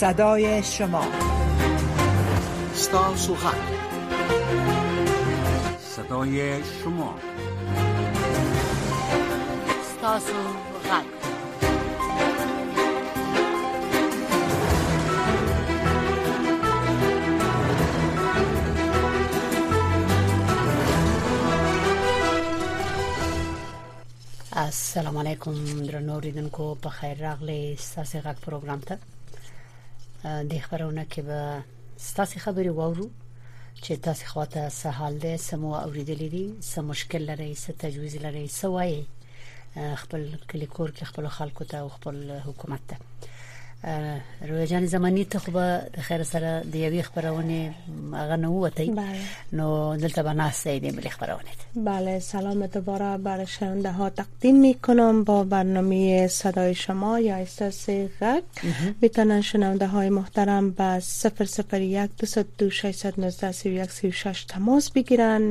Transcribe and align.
صدای 0.00 0.62
شما 0.62 1.04
ستا 2.74 3.16
سوخن 3.16 3.58
صدای 5.80 6.64
شما 6.64 7.14
السلام 24.52 25.18
علیکم 25.18 25.64
درنو 25.82 26.20
ریدونکو 26.20 26.74
په 26.74 26.88
خیر 26.88 27.18
راغلی 27.28 27.76
ستاسو 27.76 28.18
غږ 28.20 28.36
پروګرام 28.46 28.80
ته 28.86 28.98
د 30.50 30.52
خبرونه 30.64 31.02
کې 31.12 31.20
به 31.28 31.40
ستاسو 32.08 32.36
خبرې 32.44 32.70
واورو 32.78 33.06
چې 33.84 33.92
تاسو 34.06 34.24
خواته 34.30 34.60
سهال 34.82 35.12
ده 35.24 35.32
سمو 35.48 35.70
اوریدلې 35.86 36.28
دي 36.34 36.44
سم 36.70 36.84
مشکل 36.92 37.22
لري 37.30 37.50
څه 37.64 37.70
تجویز 37.82 38.14
لري 38.26 38.44
څه 38.58 38.66
وایي 38.74 39.00
خپل 40.02 40.22
کلی 40.50 40.68
کور 40.74 40.88
کې 40.96 41.08
خپل 41.10 41.24
خلکو 41.38 41.62
ته 41.70 41.76
او 41.82 41.88
خپل 41.96 42.16
حکومت 42.46 42.82
ته 42.90 42.96
رویجان 44.48 44.86
زمانی 44.86 45.24
ته 45.24 45.38
خو 45.38 45.50
د 45.52 46.00
خیر 46.06 46.22
سره 46.30 46.48
د 46.72 46.74
یوې 46.74 47.02
خبرونه 47.02 47.74
هغه 48.16 48.36
نو 48.42 48.50
وتی 48.64 48.84
بله. 48.90 49.20
نو 49.52 49.68
دلته 50.02 50.22
به 50.26 50.32
ناس 50.32 50.60
دې 50.66 50.90
ملي 50.96 51.10
خبرونه 51.14 51.52
بله 51.86 52.18
سلام 52.18 52.66
دوباره 52.66 53.16
بر 53.18 53.44
شنونده 53.44 53.92
ها 53.92 54.10
تقدیم 54.10 54.56
می 54.66 54.74
کنم 54.74 55.24
با 55.24 55.44
برنامه 55.44 56.26
صدای 56.26 56.74
شما 56.74 57.18
یا 57.20 57.36
احساس 57.36 57.88
غک 57.90 58.44
میتونن 59.02 59.40
شنونده 59.40 59.86
های 59.86 60.08
محترم 60.10 60.70
با 60.70 61.00
001 61.08 62.10
202 62.18 62.70
619 62.70 63.52
3136 63.52 64.44
تماس 64.44 64.90
بگیرن 64.90 65.42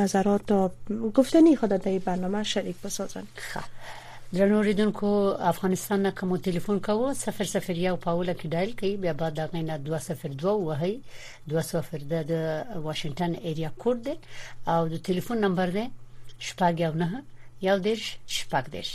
نظرات 0.00 0.52
و 0.52 0.70
گفتنی 1.14 1.56
خود 1.56 1.68
در 1.70 1.98
برنامه 1.98 2.42
شریک 2.42 2.76
بسازن 2.84 3.22
خب 3.34 3.60
درنو 4.32 4.60
ریدونکو 4.60 5.10
افغانستان 5.40 5.98
نه 6.02 6.10
کوم 6.12 6.36
ټلیفون 6.36 6.78
کوو 6.86 7.12
001 7.14 7.96
پاوله 8.06 8.32
کې 8.32 8.46
ډایل 8.54 8.72
کوي 8.80 8.96
بیا 9.02 9.12
بعد 9.12 9.34
دا 9.34 9.46
غینه 9.52 9.76
202 9.78 10.44
وهي 10.44 11.00
202 11.52 11.94
د 12.12 12.32
واشنگټن 12.84 13.32
ایریا 13.42 13.70
کوډ 13.82 13.96
دی 14.08 14.14
او 14.66 14.88
د 14.88 14.94
ټلیفون 15.06 15.38
نمبر 15.44 15.68
دی 15.76 15.84
شپږ 16.38 16.80
یو 16.80 16.90
نه 17.02 17.22
یو 17.62 17.76
دیش 17.86 18.18
شپږ 18.28 18.64
دیش 18.74 18.90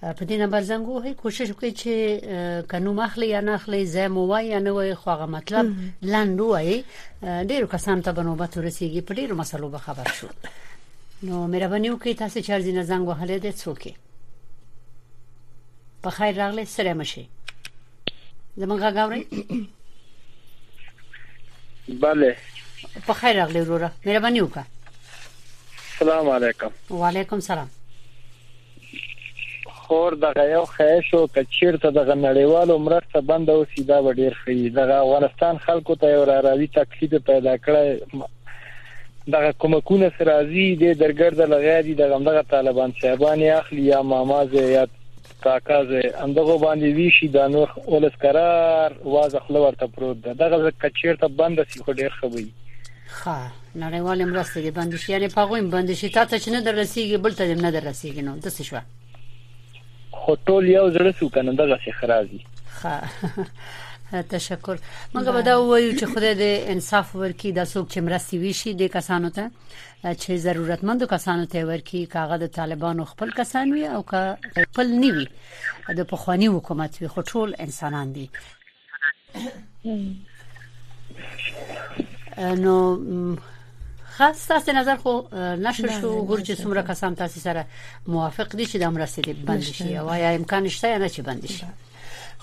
په 0.00 0.24
دې 0.24 0.36
نمبر 0.42 0.60
زنګ 0.62 0.86
وهي 0.88 1.14
کوشش 1.14 1.50
وکړي 1.50 1.72
چې 1.80 2.66
کانو 2.74 2.92
مخلي 2.98 3.28
یا 3.30 3.40
نه 3.46 3.54
اخلي 3.54 3.80
زه 3.94 4.08
مو 4.18 4.26
وای 4.34 4.46
یا 4.50 4.58
نه 4.66 4.70
وای 4.76 4.94
خو 5.00 5.10
هغه 5.10 5.26
مطلب 5.36 5.72
لاندو 6.02 6.46
وای 6.52 6.84
ډیرو 7.22 7.66
کسان 7.72 8.02
ته 8.02 8.12
بنوبت 8.12 8.58
ورسیږي 8.58 9.02
په 9.10 9.14
ډیرو 9.20 9.36
مسلو 9.42 9.68
به 9.74 9.78
خبر 9.88 10.06
شو 10.20 10.28
نو 11.22 11.46
مهرباني 11.48 11.90
وکړئ 11.90 12.14
تاسو 12.18 12.40
چې 12.40 12.50
ارزینه 12.50 12.82
زنګ 12.82 13.00
وهلې 13.08 13.42
ده 13.46 13.52
څوک 13.62 13.80
په 16.02 16.10
خیر 16.10 16.34
راغلی 16.36 16.64
سره 16.76 16.92
مشي 16.94 17.24
زمونږه 18.60 18.88
غاوري 18.96 19.22
bale 22.02 22.30
په 23.06 23.12
خیر 23.12 23.36
راغلی 23.36 23.60
وروره 23.60 23.92
مهرباني 24.06 24.40
وکړه 24.42 24.64
السلام 25.90 26.30
علیکم 26.36 26.70
وعلیکم 27.02 27.40
سلام 27.50 27.68
خور 29.80 30.14
دغه 30.22 30.44
یو 30.52 30.64
خیشو 30.74 31.20
کچیر 31.34 31.76
ته 31.82 31.90
د 31.96 32.06
غنړیوالو 32.10 32.76
مرسته 32.88 33.20
بند 33.30 33.50
او 33.50 33.64
سیدا 33.74 33.98
وړیر 34.02 34.36
خې 34.42 34.76
دغه 34.80 34.96
افغانستان 35.02 35.58
خلکو 35.64 35.94
ته 36.02 36.06
یو 36.12 36.22
راوي 36.30 36.66
تکلیف 36.78 37.14
پیدا 37.32 37.54
کړی 37.66 38.22
دغه 39.34 39.52
کومکونه 39.64 40.08
سرازي 40.18 40.66
د 40.82 40.96
درګرد 41.02 41.48
لغیری 41.54 41.94
دغه 42.00 42.18
دغه 42.30 42.42
طالبان 42.54 42.92
شعبان 43.02 43.42
اخلي 43.56 43.82
یا 43.88 44.02
مامازه 44.12 44.62
یا 44.76 44.86
کاکازه 45.44 46.14
اندغه 46.24 46.58
باندې 46.58 46.92
ویشي 46.98 47.28
د 47.28 47.48
نور 47.54 47.70
اولس 47.86 48.12
قرار 48.22 48.96
واز 49.04 49.36
خپل 49.36 49.56
ورته 49.56 49.86
پروت 49.86 50.16
ده 50.22 50.32
دغه 50.32 50.70
کچیر 50.82 51.14
ته 51.20 51.28
بند 51.28 51.62
سي 51.72 51.80
خو 51.82 51.92
ډیر 51.92 52.10
خوي 52.20 52.46
ها 53.22 53.52
نړیوال 53.76 54.22
مرسته 54.32 54.60
دي 54.60 54.70
بند 54.70 54.96
شي 54.96 55.12
یعنی 55.12 55.28
په 55.28 55.40
غویم 55.50 55.70
بند 55.70 55.92
شي 55.92 56.08
تاسو 56.08 56.36
چې 56.38 56.48
نه 56.48 56.60
درسیږي 56.60 57.18
بل 57.26 57.34
ته 57.34 57.54
نه 57.54 57.80
درسیږي 57.80 58.22
نو 58.22 58.36
د 58.36 58.48
څه 58.48 58.62
شو 58.62 58.76
خو 60.22 60.34
ټول 60.46 60.64
یو 60.70 60.88
زړه 60.92 61.20
سو 61.20 61.28
کنه 61.36 61.52
دغه 61.52 61.78
څه 61.84 61.90
خرازي 61.92 62.40
ها 62.82 63.08
تشکر 64.12 64.78
مګر 65.14 65.32
به 65.32 65.42
دا 65.42 65.64
وایو 65.64 65.92
چې 65.98 66.04
خدای 66.14 66.34
دې 66.34 66.70
انصاف 66.70 67.14
ورکړي 67.16 67.50
د 67.54 67.60
څوک 67.72 67.86
چې 67.92 67.98
مرستي 68.00 68.36
وشي 68.38 68.70
د 68.74 68.82
کسانو 68.88 69.30
ته 69.36 69.50
چې 70.22 70.30
ضرورتمندو 70.46 71.06
کسانو 71.06 71.46
ته 71.52 71.64
ورکړي 71.64 72.06
کاغه 72.14 72.36
د 72.38 72.46
طالبانو 72.46 73.04
خپل 73.04 73.30
کسان 73.36 73.72
وي 73.74 73.86
او 73.86 74.02
که 74.02 74.36
خپل 74.66 74.86
نیوي 75.04 75.26
د 75.98 76.06
پخوانی 76.14 76.46
حکومت 76.46 76.92
وي 77.00 77.08
خو 77.08 77.22
ټول 77.22 77.50
انسانان 77.66 78.12
دي 78.12 78.26
نو 82.64 82.76
خاص 84.16 84.46
تاسو 84.46 84.72
نظر 84.72 84.96
خو 85.02 85.12
نشو 85.36 85.88
شو 86.00 86.26
ګور 86.26 86.40
چې 86.44 86.60
څومره 86.60 86.82
کسان 86.88 87.14
تاسو 87.14 87.40
سره 87.40 87.64
موافق 88.06 88.56
دي 88.56 88.66
چې 88.66 88.76
د 88.76 88.82
مرستې 88.82 89.28
بند 89.28 89.62
شي 89.62 89.96
او 89.98 90.14
یا 90.22 90.30
امکان 90.40 90.68
شته 90.68 90.88
یا 90.88 90.98
نه 90.98 91.08
چې 91.08 91.20
بند 91.30 91.46
شي 91.46 91.64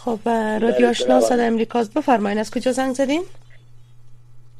خب 0.06 0.20
رادیو 0.62 0.88
آشنا 0.88 1.22
صد 1.22 1.40
امریکاست 1.40 1.94
بفرمایید 1.98 2.38
از 2.40 2.52
کجا 2.52 2.72
زنگ 2.72 2.94
زدیم 2.94 3.22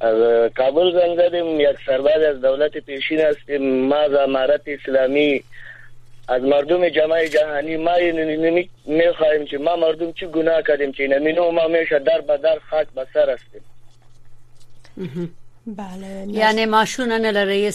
از 0.00 0.14
کابل 0.56 0.92
زنگ 1.00 1.16
زدیم 1.28 1.60
یک 1.60 1.76
سرباز 1.86 2.22
از 2.28 2.40
دولت 2.40 2.78
پیشین 2.78 3.20
هستیم 3.20 3.84
ما 3.88 3.96
از 3.96 4.12
امارت 4.14 4.60
اسلامی 4.66 5.42
از 6.28 6.42
مردم 6.42 6.88
جمعه 6.88 7.28
جهانی 7.28 7.76
ما 7.76 7.90
نمیخواهیم 8.86 9.44
که 9.50 9.58
ما 9.58 9.76
مردم 9.76 10.12
چی 10.12 10.26
گناه 10.26 10.62
کردیم 10.62 10.92
چی 10.92 11.08
نمینو 11.08 11.50
ما 11.50 11.68
میشه 11.68 11.98
در 11.98 12.20
به 12.20 12.36
در 12.36 12.58
خاک 12.70 12.86
به 12.94 13.06
سر 13.14 13.30
هستیم 13.30 13.60
بله 15.66 16.24
یعنی 16.28 16.66
ماشونه 16.66 17.18
نه 17.18 17.30
لري 17.30 17.70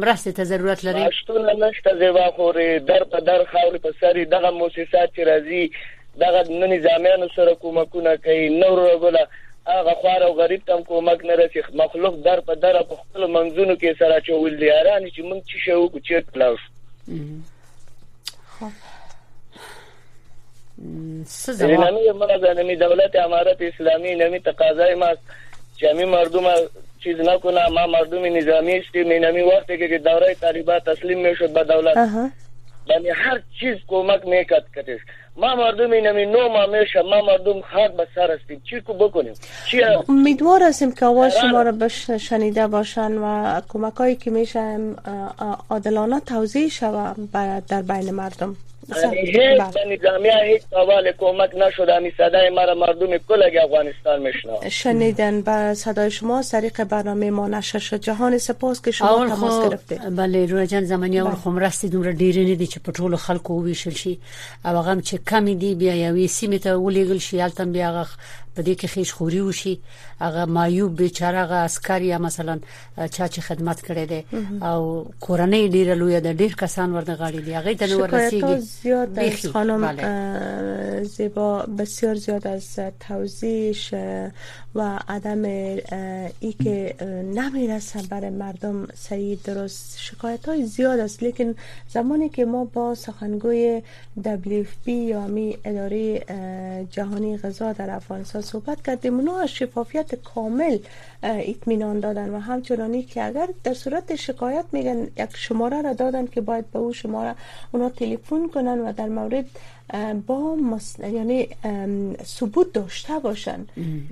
مرستې 0.00 0.32
ته 0.36 0.44
ضرورت 0.44 0.84
لري 0.84 1.04
ماشونه 1.04 1.68
نشته 1.68 1.90
زیوا 1.98 2.26
خورې 2.30 2.82
در 2.88 3.04
په 3.04 3.20
در 3.20 3.44
خاورې 3.44 3.78
په 3.78 3.94
سری 4.00 4.24
دغه 4.24 4.50
موسسات 4.50 5.10
چې 5.16 5.20
راځي 5.24 5.70
دغه 6.20 6.42
نن 6.52 6.72
نظامیانو 6.72 7.26
سره 7.36 7.54
کومکونه 7.60 8.16
کوي 8.24 8.48
نور 8.58 8.96
غولا 8.96 9.26
هغه 9.66 9.94
خوار 10.00 10.22
او 10.22 10.32
غریب 10.34 10.62
تم 10.66 10.82
کومک 10.82 11.24
نه 11.24 11.34
رسي 11.34 11.62
مخلوق 11.74 12.20
در 12.24 12.40
په 12.40 12.54
در 12.54 12.82
په 12.82 12.94
خپل 12.96 13.26
منځونو 13.26 13.76
کې 13.76 13.98
سره 13.98 14.20
چول 14.26 14.56
دي 14.62 14.70
اران 14.70 15.06
چې 15.10 15.20
موږ 15.20 15.42
چې 15.50 15.58
شو 15.64 15.88
کو 15.88 15.98
چې 15.98 16.12
پلاس 16.34 16.58
سزا 21.36 21.66
نامي 21.72 22.04
مرزه 22.22 22.52
نامي 22.60 22.76
دولت 22.84 23.16
امارت 23.24 23.62
اسلامی 23.68 24.14
نامي 24.24 24.38
تقاضای 24.50 24.94
ما 25.04 25.12
جمعی 25.82 26.04
مردم 26.18 26.46
چیز 27.02 27.20
نکنه 27.20 27.68
ما 27.68 27.86
مردم 27.98 28.36
نظامی 28.38 28.76
استیم 28.78 29.12
نامي 29.26 29.42
وخت 29.50 29.68
کې 29.76 29.92
دوره 30.10 30.34
طالبات 30.46 30.84
تسلیم 30.94 31.22
میشد 31.28 31.52
به 31.58 31.64
دولت 31.76 31.96
یعنی 32.86 33.08
هر 33.08 33.40
چیز 33.60 33.76
کمک 33.88 34.26
میکد 34.26 34.64
کتش 34.76 35.00
ما 35.36 35.54
مردم 35.54 35.92
نمی 35.94 36.26
نو 36.26 36.48
ما 36.48 36.66
میشه 36.66 37.02
ما 37.02 37.20
مردم 37.20 37.60
خاک 37.60 37.92
به 37.92 38.06
سر 38.14 38.30
هستیم 38.40 38.60
چی 38.70 38.80
کو 38.80 38.92
بکنیم 38.94 39.34
امیدوار 40.08 40.62
هستیم 40.62 40.92
که 40.92 41.06
آواز 41.06 41.36
شما 41.36 41.62
را 41.62 41.72
بش 41.72 42.10
شنیده 42.10 42.66
باشن 42.66 43.12
و 43.12 43.60
کمک 43.68 43.94
هایی 43.94 44.16
که 44.16 44.30
میشه 44.30 44.78
عادلانه 45.70 46.20
توضیح 46.20 46.68
شود 46.68 47.16
در 47.68 47.82
بین 47.82 48.10
مردم 48.10 48.56
هیچ 48.88 49.36
نظامیه 49.86 50.42
هیچ 50.44 50.62
قوال 50.70 51.12
کمک 51.12 51.50
نشد 51.58 51.88
همی 51.88 52.12
صدای 52.18 52.50
مرا 52.50 52.74
مردم 52.74 53.16
کل 53.28 53.42
افغانستان 53.64 54.22
میشنوند 54.22 54.68
شنیدن 54.68 55.40
به 55.42 55.74
صدای 55.74 56.10
شما 56.10 56.38
از 56.38 56.50
طریق 56.50 56.84
برنامه 56.84 57.30
ما 57.30 57.48
نشر 57.48 57.78
شد 57.78 58.00
جهان 58.00 58.38
سپاس 58.38 58.82
که 58.82 58.90
شما 58.90 59.26
تماس 59.28 59.68
گرفته 59.70 59.94
بله 60.10 60.46
رورا 60.46 60.66
جان 60.66 60.84
زمانی 60.84 61.20
اول 61.20 61.30
خو 61.34 61.58
مرستې 61.60 61.84
دومره 61.84 62.12
ډیرې 62.14 62.36
نه 62.50 62.54
دي 62.56 62.66
چې 62.66 62.78
په 62.78 62.92
ټولو 62.92 63.14
خلکو 63.16 63.54
وویشل 63.54 63.90
شي 63.90 64.18
او 64.64 64.76
هغه 64.82 65.00
چې 65.02 65.18
کمی 65.30 65.54
دي 65.56 65.74
بیا 65.74 65.94
یوې 66.26 66.30
سیمې 66.30 66.58
ته 66.62 66.70
ولېږل 66.90 67.20
شي 67.20 67.40
هلته 67.40 67.64
بیا 67.64 67.90
هغه 68.00 68.06
په 68.54 68.62
دې 68.66 68.74
کې 68.80 68.86
خیش 68.94 69.12
خوري 69.18 69.40
وشي 69.42 69.72
هغه 70.22 70.44
مایوب 70.56 70.96
بیچاره 70.96 71.38
هغه 71.44 71.58
اسکاری 71.68 72.06
یا 72.06 72.18
مثلا 72.24 72.56
چا 72.96 73.28
چې 73.28 73.40
خدمت 73.46 73.78
کړي 73.86 74.04
دي 74.12 74.24
او 74.68 74.80
کورنۍ 75.20 75.68
ډیره 75.76 75.94
لوی 76.00 76.20
ده 76.20 76.32
ډیر 76.42 76.54
کسان 76.62 76.90
ورته 76.96 77.16
غاړي 77.16 77.40
دی 77.46 77.52
هغه 77.52 77.74
ته 77.74 77.96
ورسیږي 78.00 79.52
خانم 79.54 79.86
بله. 79.86 81.02
زیبا 81.02 81.66
بسیار 81.78 82.14
زیاد 82.26 82.46
از 82.46 82.78
توزیش 83.06 83.94
و 84.74 84.98
عدم 85.08 85.44
ای 85.44 86.52
که 86.64 86.94
نمیرسن 87.38 88.02
برای 88.10 88.30
مردم 88.30 88.86
صحیح 88.98 89.38
درست 89.44 89.98
شکایت 89.98 90.46
های 90.48 90.66
زیاد 90.66 90.98
است 90.98 91.22
لیکن 91.22 91.54
زمانی 91.94 92.28
که 92.28 92.44
ما 92.44 92.64
با 92.64 92.94
سخنگوی 92.94 93.82
WFP 94.22 94.88
یا 94.88 95.26
می 95.26 95.56
اداره 95.64 96.20
جهانی 96.90 97.36
غذا 97.38 97.72
در 97.72 97.90
افغانستان 97.90 98.41
صحبت 98.42 98.82
کردیم 98.82 99.18
اونا 99.18 99.38
از 99.38 99.48
شفافیت 99.48 100.14
کامل 100.14 100.78
اطمینان 101.22 102.00
دادن 102.00 102.30
و 102.30 102.38
همچنانی 102.38 103.02
که 103.02 103.26
اگر 103.26 103.48
در 103.64 103.74
صورت 103.74 104.14
شکایت 104.16 104.64
میگن 104.72 105.02
یک 105.02 105.30
شماره 105.36 105.82
را 105.82 105.92
دادن 105.92 106.26
که 106.26 106.40
باید 106.40 106.70
به 106.70 106.78
او 106.78 106.92
شماره 106.92 107.34
اونا 107.72 107.88
تلفن 107.88 108.48
کنن 108.54 108.78
و 108.78 108.92
در 108.92 109.06
مورد 109.08 109.44
با 110.26 110.54
مس... 110.54 110.98
یعنی 110.98 111.48
ثبوت 112.24 112.72
داشته 112.72 113.18
باشن 113.18 113.66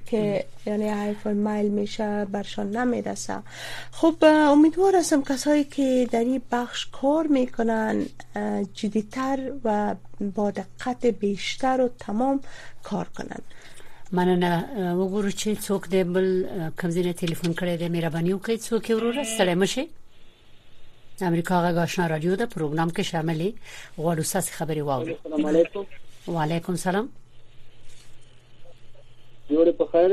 که 0.07 0.45
یعنی 0.67 0.91
آیفون 0.91 1.33
مایل 1.37 1.69
میشه 1.69 2.25
برشان 2.33 2.71
نمیرسه 2.77 3.35
خب 3.93 4.15
امیدوار 4.25 4.97
هستم 4.97 5.23
کسایی 5.23 5.65
که 5.65 6.09
در 6.11 6.19
این 6.21 6.43
بخش 6.53 6.87
کار 6.93 7.27
میکنن 7.27 8.03
جدیتر 8.75 9.53
و 9.65 9.95
با 10.37 10.51
دقت 10.51 11.07
بیشتر 11.07 11.81
و 11.81 11.89
تمام 11.99 12.41
کار 12.83 13.07
کنن 13.19 13.41
مننه 14.17 14.51
وګورو 15.01 15.31
چې 15.41 15.49
څوک 15.67 15.83
دې 15.93 16.03
بل 16.15 16.27
کمزینه 16.81 17.13
ټلیفون 17.21 17.53
کړی 17.61 17.75
دی 17.81 17.89
مهرباني 17.95 18.33
وکړئ 18.35 18.57
څوک 18.69 18.83
یې 18.89 18.95
وروره 18.97 19.25
ستړی 19.33 19.55
مشي 19.63 19.85
امریکا 21.31 21.55
غږ 21.65 21.77
آشنا 21.85 22.05
رادیو 22.09 22.33
د 22.41 22.45
پروګرام 22.55 22.91
کې 22.97 23.03
شاملې 23.11 23.49
غواړو 24.03 24.25
ساس 24.33 24.47
خبري 24.59 24.83
واورو 24.83 25.15
السلام 25.15 25.45
علیکم 25.51 25.85
وعلیکم 26.37 26.77
سلام 26.87 27.07
جوړ 29.51 29.67
په 29.79 29.85
خیر 29.93 30.13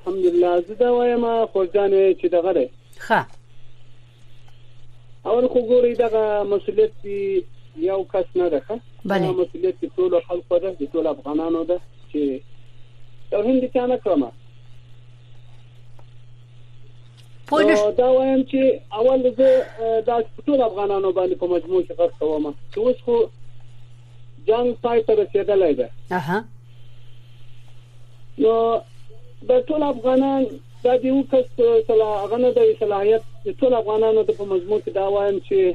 الحمدلله 0.07 0.61
زه 0.61 0.73
دا 0.75 0.89
وایم 0.93 1.45
خوځان 1.45 1.91
چې 2.21 2.27
دغه 2.35 2.51
لري 2.51 2.69
ها 3.07 3.27
اول 5.25 5.47
خو 5.47 5.61
ګوري 5.69 5.93
دغه 5.95 6.43
مسولیت 6.49 6.93
یو 7.77 8.03
کس 8.13 8.25
نه 8.35 8.49
ده 8.49 8.61
بله 9.05 9.31
مسولیت 9.31 9.75
ټول 9.95 10.19
خلکو 10.27 10.57
ده 10.59 10.75
ټول 10.93 11.07
افغانانو 11.07 11.63
ده 11.63 11.79
چې 12.13 12.41
یو 13.33 13.41
هندي 13.47 13.67
چانه 13.73 13.97
کومه 13.97 14.31
پوه 17.47 17.91
دا 17.97 18.11
وایم 18.11 18.43
چې 18.43 18.93
اول 18.99 19.31
زه 19.37 19.65
دا 20.07 20.23
ټول 20.47 20.61
افغانانو 20.61 21.11
باندې 21.11 21.35
په 21.41 21.47
مجموع 21.47 21.81
کې 21.81 21.93
غږ 21.93 22.11
کوم 22.19 22.53
چې 22.71 22.77
اوس 22.77 22.95
خو 23.05 23.17
جنگ 24.47 24.73
پای 24.81 25.03
ته 25.03 25.15
رسیدلای 25.23 25.73
ده 25.73 25.89
اها 26.19 26.43
نو 28.37 28.57
د 29.49 29.61
ټول 29.67 29.83
افغانان 29.85 30.43
دا 30.83 30.95
د 31.03 31.05
یو 31.09 31.21
کس 31.29 31.61
صلاحغنه 31.87 32.49
د 32.57 32.65
صلاحیت 32.79 33.23
د 33.45 33.53
ټول 33.61 33.73
افغانانو 33.77 34.23
په 34.27 34.45
مضمون 34.51 34.81
کې 34.85 34.91
دا 34.97 35.05
وایم 35.15 35.39
چې 35.47 35.71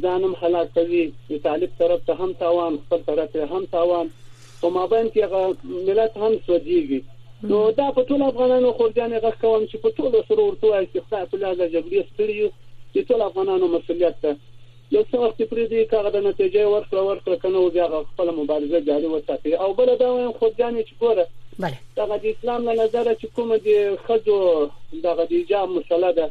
ځانم 0.00 0.32
هلاکوي 0.42 1.02
د 1.30 1.40
طالب 1.46 1.70
طرف 1.78 2.00
ته 2.06 2.12
هم 2.20 2.32
تاوان 2.42 2.76
خپل 2.84 3.00
طرف 3.08 3.32
ته 3.32 3.44
هم 3.56 3.64
تاوان 3.72 4.10
په 4.60 4.70
مابین 4.76 5.10
کې 5.16 5.82
ملت 5.88 6.16
هم 6.22 6.32
سوځيږي 6.46 7.00
نو 7.50 7.58
دا 7.80 7.90
په 7.98 8.02
ټول 8.08 8.22
افغانانو 8.28 8.72
خورځانه 8.78 9.18
غږ 9.24 9.34
کوم 9.44 9.66
چې 9.70 9.76
په 9.76 9.88
ټول 9.96 10.12
سره 10.28 10.40
ورته 10.48 10.72
وایي 10.72 10.86
چې 10.92 11.00
خپل 11.00 11.26
ټول 11.30 11.44
د 11.60 11.72
جګړې 11.74 12.00
ستړي 12.10 12.50
چې 12.92 13.06
ټول 13.08 13.20
افغانانو 13.28 13.68
مسولیت 13.76 14.16
ته 14.24 14.34
یو 14.94 15.04
څه 15.10 15.16
وخت 15.24 15.38
پرې 15.50 15.64
دی 15.72 15.84
کاغه 15.90 16.10
د 16.14 16.18
نتیجې 16.28 16.64
ورکړه 16.72 17.02
ورکړه 17.10 17.36
کنه 17.42 17.58
او 17.58 17.68
بیا 17.76 17.88
خپل 18.12 18.34
مبارزه 18.40 18.80
جاري 18.88 19.06
وساتي 19.12 19.54
او 19.66 19.70
بل 19.78 19.92
دا 19.96 20.10
وایم 20.10 20.32
خورځانه 20.32 20.82
چې 20.88 20.94
ګوره 21.00 21.26
بله 21.60 21.78
دا 21.96 22.04
د 22.24 22.28
اسلام 22.34 22.64
له 22.68 22.74
نظر 22.82 23.08
چې 23.14 23.26
کوم 23.36 23.54
دي 23.54 23.76
خځو 24.06 25.06
د 25.06 25.16
غدیجه 25.20 25.64
مسله 25.76 26.10
ده 26.18 26.26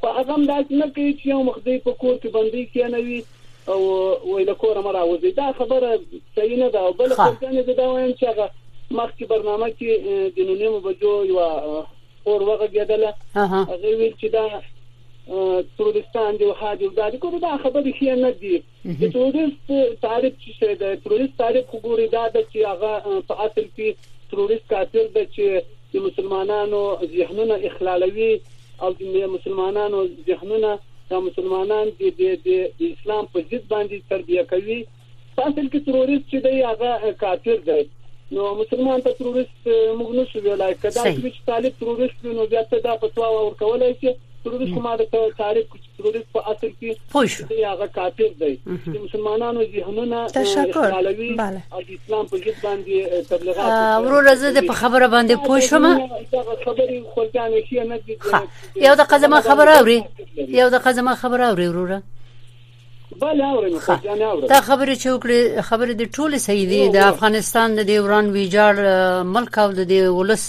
خو 0.00 0.16
هغه 0.18 0.42
دا 0.50 0.60
نه 0.70 0.92
کوي 0.96 1.10
چې 1.10 1.32
یو 1.34 1.40
مخدې 1.50 1.88
په 1.88 2.00
کور 2.04 2.16
کې 2.16 2.38
بندي 2.38 2.64
کینوي 2.76 3.22
او 3.68 3.80
وای 4.32 4.44
له 4.44 4.54
کوره 4.54 4.80
مراوځي 4.80 5.30
دا 5.36 5.52
خبره 5.58 5.98
صحیح 6.36 6.58
نه 6.58 6.68
ده 6.68 6.78
او 6.80 6.92
بل 6.92 7.10
څه 7.16 7.74
دا 7.80 7.86
وایم 7.92 8.12
چې 8.18 8.24
هغه 8.30 8.46
مخکې 8.98 9.24
برنامه 9.34 9.68
کې 9.78 9.90
د 10.34 10.36
نونې 10.48 10.68
مبجو 10.74 11.12
یو 11.30 11.38
اور 12.28 12.40
وغه 12.50 12.66
غیدله 12.74 13.12
هغه 13.36 13.88
ویل 13.98 14.14
چې 14.22 14.28
دا 14.36 14.44
تروریستان 15.78 16.32
دی 16.40 16.46
حاجی 16.60 16.88
دا 16.98 17.06
د 17.10 17.16
کوم 17.22 17.34
دا 17.38 17.52
خبره 17.62 17.92
هي 18.00 18.10
نه 18.24 18.30
دی 18.40 18.54
د 18.84 19.02
تروریست 19.14 19.60
تعریف 20.02 20.34
چې 20.42 20.76
د 20.82 20.98
تروریست 21.04 21.34
تعریف 21.38 21.64
وګوري 21.74 22.06
دا 22.16 22.24
د 22.28 22.38
چې 22.52 22.58
هغه 22.72 22.92
په 23.28 23.34
اصل 23.46 23.64
کې 23.76 23.88
تروریست 24.30 24.68
قاتل 24.74 25.06
دی 25.16 25.24
چې 25.36 25.64
د 25.92 25.96
مسلمانانو 26.06 26.84
ذهنونه 27.16 27.54
اخلالوي 27.70 28.32
او 28.82 28.92
د 28.92 29.02
مسلمانانو 29.36 30.06
ذهنونه 30.30 30.78
دا 31.10 31.18
مسلمانان 31.28 31.90
د 31.98 32.12
د 32.46 32.86
اسلام 32.92 33.26
په 33.34 33.42
ضد 33.50 33.66
باندې 33.72 34.00
تربیه 34.12 34.42
کوي 34.52 34.78
اصل 35.44 35.68
کې 35.72 35.82
تروریست 35.88 36.24
چې 36.30 36.40
دی 36.46 36.52
هغه 36.70 37.12
کافر 37.22 37.60
دی 37.68 37.80
نو 38.36 38.46
مسلمان 38.60 39.04
ته 39.06 39.18
تروریست 39.18 39.68
موږ 39.68 40.08
نه 40.20 40.24
شو 40.30 40.42
ویلای 40.46 40.78
کدا 40.86 41.04
چې 41.08 41.46
طالب 41.50 41.76
تروریست 41.82 42.24
نو 42.38 42.46
بیا 42.54 42.62
ته 42.72 42.82
دا 42.88 42.96
فتوا 43.04 43.28
ورکولای 43.34 43.92
شي 44.00 44.14
تروریست 44.46 44.74
کومه 44.74 44.96
د 44.96 45.06
تعریف 45.38 45.66
تروریست 45.98 46.24
په 46.34 46.40
اصل 46.50 46.70
کې 46.70 47.42
دی 47.52 47.62
هغه 47.68 47.86
کافر 47.98 48.30
دی 48.42 48.52
چې 48.66 48.98
مسلمانانو 49.06 49.62
ذهنونه 49.64 50.16
استعمالوي 50.16 51.30
او 51.40 51.80
د 51.88 51.90
اسلام 51.98 52.26
په 52.26 52.36
جد 52.46 52.58
باندې 52.62 53.28
تبلیغات 53.30 54.04
ورور 54.04 54.34
زده 54.42 54.60
په 54.70 54.80
خبره 54.82 55.06
باندې 55.06 55.32
پوه 55.32 55.60
شوم 55.68 55.86
خبرې 55.92 56.98
خلګان 57.14 57.66
شي 57.70 57.80
نه 57.80 57.96
دي 57.96 58.18
یو 58.88 58.94
د 59.00 59.08
قزما 59.14 59.40
خبره 59.48 59.70
اوري 59.78 60.02
یو 60.60 60.68
د 60.74 60.84
قزما 60.84 61.14
خبره 61.22 61.44
اوري 61.54 61.66
وروره 61.70 61.98
بل 63.20 63.40
اورم 63.48 63.78
خلګان 63.78 64.22
اورم 64.22 64.46
دا 64.46 64.60
خبره 64.60 64.94
چې 64.94 65.06
وکړي 65.06 65.60
خبره 65.68 65.90
د 65.92 66.02
ټوله 66.14 66.36
صحیح 66.46 66.68
دی 66.72 66.80
د 66.96 67.08
افغانستان 67.08 67.76
د 67.76 67.80
دوران 67.90 68.32
ویجاړ 68.36 68.78
ملک 69.36 69.58
او 69.66 69.68
د 69.78 69.90
ولس 70.16 70.48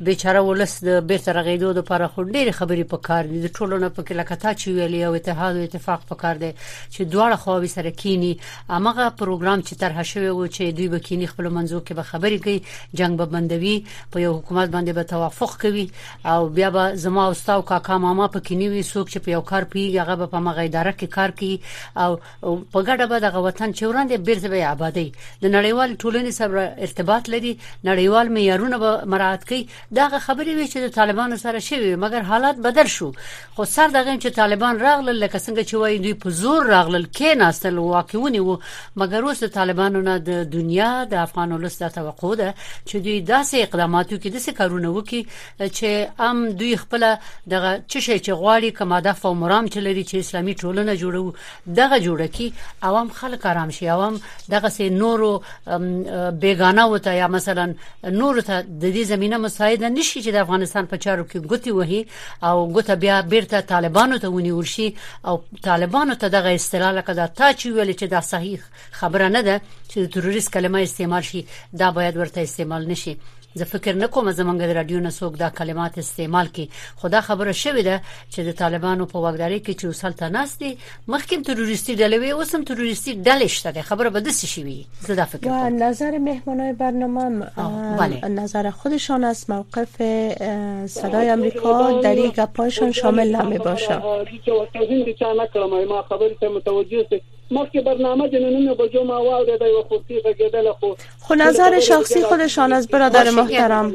بیچاره 0.00 0.40
ولس 0.46 0.84
د 0.84 0.88
بیرته 1.06 1.32
رغیدو 1.34 1.70
لپاره 1.78 2.06
خو 2.14 2.22
ډېری 2.24 2.52
خبرې 2.56 2.84
پکار 2.90 3.28
دي 3.30 3.38
د 3.44 3.50
ټولنه 3.54 3.86
په 3.94 4.02
کې 4.02 4.14
لکه 4.18 4.34
تا 4.42 4.50
چې 4.58 4.66
ویلې 4.74 5.00
او 5.06 5.14
اتحاد 5.18 5.54
او 5.56 5.62
اتفاق 5.68 6.04
پکار 6.10 6.36
دی 6.42 6.50
چې 6.52 7.08
دواړه 7.14 7.36
خواوې 7.44 7.70
سره 7.76 7.90
کینی 8.02 8.28
امغه 8.76 9.06
پروګرام 9.22 9.64
چې 9.64 9.80
طرح 9.80 9.98
شوی 10.10 10.28
و 10.28 10.46
چې 10.46 10.76
دوی 10.76 10.88
به 10.92 10.98
کینی 11.08 11.26
خپل 11.30 11.48
منځو 11.48 11.80
کې 11.86 11.92
به 11.98 12.04
خبرې 12.10 12.38
کوي 12.44 12.62
جنگ 13.00 13.16
به 13.22 13.26
بندوي 13.32 13.72
په 14.12 14.20
یو 14.24 14.36
حکومت 14.36 14.70
باندې 14.76 14.94
به 15.00 15.02
توافق 15.14 15.56
کوي 15.64 15.86
او 16.34 16.38
بیا 16.60 16.70
به 16.78 16.94
زما 17.06 17.26
او 17.26 17.32
تاسو 17.48 17.62
کاکا 17.72 17.98
ماما 18.06 18.26
په 18.36 18.44
کې 18.46 18.52
نیوي 18.62 18.82
څوک 18.82 19.10
چې 19.12 19.18
په 19.24 19.30
یو 19.36 19.40
کار 19.50 19.66
پیږي 19.74 20.02
هغه 20.02 20.30
په 20.36 20.44
مغه 20.46 20.64
اداره 20.64 20.94
کې 20.98 21.06
کار 21.18 21.36
کوي 21.42 21.56
او 22.02 22.56
په 22.72 22.84
ګډه 22.88 23.06
به 23.12 23.22
د 23.26 23.42
وطن 23.48 23.72
چوراندې 23.78 24.22
بیرته 24.30 24.48
به 24.54 24.66
آبادی 24.70 25.06
د 25.42 25.54
نړیوال 25.56 25.96
ټولنې 26.02 26.32
سره 26.40 26.74
ارتباط 26.88 27.28
لري 27.36 27.52
نړیوال 27.86 28.32
معیارونه 28.38 28.78
به 28.82 29.04
مراعات 29.14 29.48
کوي 29.52 29.62
دغه 29.94 30.18
خبرې 30.18 30.48
وی 30.54 30.66
چې 30.68 30.76
د 30.76 30.88
طالبانو 30.94 31.36
سره 31.40 31.58
شوی 31.58 31.94
مګر 31.96 32.22
حالات 32.30 32.56
بدل 32.64 32.86
شو 32.94 33.10
خو 33.56 33.64
سر 33.64 33.88
دغه 33.92 34.16
چې 34.20 34.26
طالبان 34.38 34.78
راغلل 34.80 35.18
لکه 35.20 35.38
څنګه 35.38 35.62
چې 35.70 35.74
وایي 35.74 35.98
دوی 35.98 36.14
په 36.14 36.30
زور 36.30 36.66
راغلل 36.66 37.06
کېناستل 37.18 37.78
واقعونه 37.78 38.40
وو 38.40 38.58
مګر 38.98 39.24
اوس 39.24 39.40
د 39.44 39.48
طالبانو 39.54 40.00
نه 40.00 40.16
د 40.18 40.50
دنیا 40.56 41.04
د 41.10 41.14
افغان 41.20 41.52
ولس 41.52 41.82
د 41.82 41.88
توقع 41.94 42.34
ده 42.34 42.54
چې 42.88 42.94
دوی 43.06 43.24
داسې 43.28 43.54
اقداماتو 43.62 44.18
کې 44.18 44.26
داسې 44.26 44.52
کارونه 44.52 44.90
وکړي 44.90 45.22
چې 45.76 46.20
ام 46.20 46.48
دوی 46.50 46.76
خپل 46.76 47.04
دغه 47.46 47.80
څه 47.90 47.98
شي 48.00 48.18
چې 48.18 48.28
غواړي 48.42 48.72
کما 48.78 49.00
د 49.00 49.12
فومرام 49.12 49.66
چې 49.66 49.76
لري 49.78 50.04
چې 50.04 50.14
اسلامي 50.14 50.54
ټولنه 50.54 51.00
جوړو 51.02 51.32
دغه 51.80 51.98
جوړه 52.04 52.28
کی 52.36 52.52
عوام 52.82 53.08
خلک 53.10 53.46
آرام 53.46 53.70
شي 53.70 53.88
عوام 53.88 54.20
دغه 54.50 54.68
سه 54.68 54.88
نورو 55.00 55.42
بیگانه 56.42 56.84
وته 56.86 57.12
یا 57.22 57.26
مثلا 57.38 57.68
نور 58.20 58.40
ته 58.40 58.60
د 58.60 58.94
دې 58.94 58.98
زمينه 59.14 59.38
مساعد 59.38 59.76
پیدا 59.78 59.94
نشي 59.94 60.22
چې 60.22 60.30
د 60.34 60.42
افغانستان 60.44 60.84
په 60.92 60.96
چارو 61.02 61.24
کې 61.30 61.38
ګوتی 61.50 61.72
وهي 61.74 62.00
او 62.48 62.56
ګوته 62.76 62.94
بیا 63.04 63.16
بیرته 63.34 63.60
طالبانو 63.72 64.18
ته 64.24 64.28
ونیول 64.36 64.66
شي 64.74 64.86
او 65.28 65.34
طالبانو 65.68 66.18
ته 66.24 66.28
دغه 66.36 66.54
استلال 66.54 66.94
لکه 67.00 67.12
دا 67.20 67.26
تا 67.38 67.48
چې 67.52 67.66
ویل 67.68 67.92
چې 67.92 68.04
دا 68.04 68.20
صحیح 68.20 68.60
خبره 69.00 69.28
نه 69.36 69.42
ده 69.48 69.60
چې 69.90 69.96
د 70.02 70.06
تروریست 70.16 70.52
کلمه 70.56 70.82
استعمال 70.88 71.22
شي 71.30 71.44
دا 71.82 71.90
باید 71.98 72.16
ورته 72.16 72.40
استعمال 72.48 72.86
نشي 72.94 73.14
زه 73.54 73.64
فکر 73.64 73.92
نه 73.96 74.06
کوم 74.06 74.32
زمونږ 74.32 74.60
د 74.60 74.70
رادیو 74.76 74.98
نه 75.00 75.10
څوک 75.18 75.32
دا 75.42 75.48
کلمات 75.58 75.98
استعمال 75.98 76.46
کوي 76.56 76.68
خدا 77.00 77.20
خبره 77.28 77.52
شوې 77.62 77.82
ده 77.88 77.96
چې 78.32 78.40
د 78.48 78.52
طالبانو 78.60 79.04
په 79.12 79.16
واګداري 79.24 79.60
کې 79.64 79.72
چې 79.80 79.84
وسلته 79.92 80.26
ناستي 80.36 80.70
مخکې 81.12 81.36
تروریستي 81.48 81.92
ډلې 82.00 82.18
وي 82.22 82.30
اوس 82.32 82.50
هم 82.54 82.62
تروریستي 82.64 83.12
ډلې 83.28 83.48
شته 83.56 83.82
خبره 83.90 84.10
به 84.10 84.20
دسی 84.20 84.46
شي 84.52 84.84
زه 85.06 85.14
دا 85.14 85.24
فکر 85.24 85.44
کوم 85.46 85.82
نظر 85.82 86.18
مهمانای 86.18 86.72
برنامه 86.72 87.50
بله. 88.00 88.28
نظر 88.28 88.70
خودشان 88.70 89.24
از 89.24 89.44
موقف 89.50 89.96
صدای 90.98 91.30
آمریکا 91.30 92.00
در 92.02 92.18
یک 92.18 92.34
گپایشان 92.40 92.92
شامل 93.00 93.36
نمی 93.36 93.58
باشه 93.58 94.02
مخکې 97.50 97.80
برنامه 97.84 98.24
د 98.32 98.36
نننه 98.44 98.74
بجو 98.78 99.02
ما 99.10 99.16
واوره 99.26 99.56
د 99.60 99.70
یو 99.74 99.82
خصوصي 99.90 100.18
غږیدل 100.24 100.66
خو 100.80 100.88
خو 101.28 101.34
نظر 101.40 101.76
شخصی 101.86 102.20
خودشان 102.32 102.72
از 102.78 102.88
برادر 102.90 103.30
محترم 103.36 103.92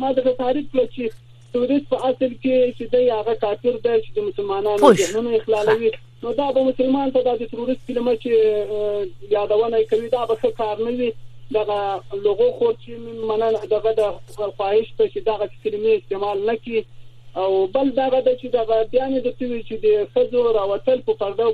ما 0.00 0.12
د 0.12 0.34
تعریف 0.40 0.66
کړی 0.76 1.10
توریست 1.52 1.88
په 1.88 2.06
اصل 2.06 2.28
کې 2.42 2.74
چې 2.78 2.84
د 2.92 2.94
هغه 2.94 3.34
کافر 3.46 3.70
دی 3.86 3.94
چې 3.94 4.12
د 4.18 4.28
مسلمانانو 4.28 4.92
ذهنونه 5.00 5.36
اخلالوي 5.40 5.90
نو 6.26 6.32
دا 6.42 6.50
به 6.58 6.64
مسلمان 6.68 7.10
ته 7.16 7.22
د 7.40 7.42
توریست 7.54 7.82
کلمه 7.88 8.16
چې 8.26 9.32
یادونه 9.38 9.82
کوي 9.96 10.08
دا 10.16 10.26
به 10.28 10.50
کار 10.60 10.76
نه 10.84 10.90
وي 11.00 11.10
دغه 11.54 12.00
لغو 12.24 12.52
خو 12.58 12.72
چې 12.72 12.90
مننه 13.32 13.52
دغه 13.74 13.92
د 14.04 14.14
خواهش 14.36 14.94
ته 14.98 15.08
چې 15.08 15.22
دغه 15.32 15.48
کلمه 15.64 15.94
استعمال 15.96 16.46
نکړي 16.56 17.38
او 17.42 17.66
بل 17.74 17.90
دغه 18.04 18.20
د 18.30 18.36
چې 18.38 18.46
د 18.52 18.90
بیان 18.96 19.14
د 19.20 19.30
توی 19.42 19.58
چې 19.62 19.74
د 19.84 20.08
فزور 20.16 20.56
او 20.64 20.70
تل 20.88 20.98
په 21.12 21.20
پردو 21.20 21.52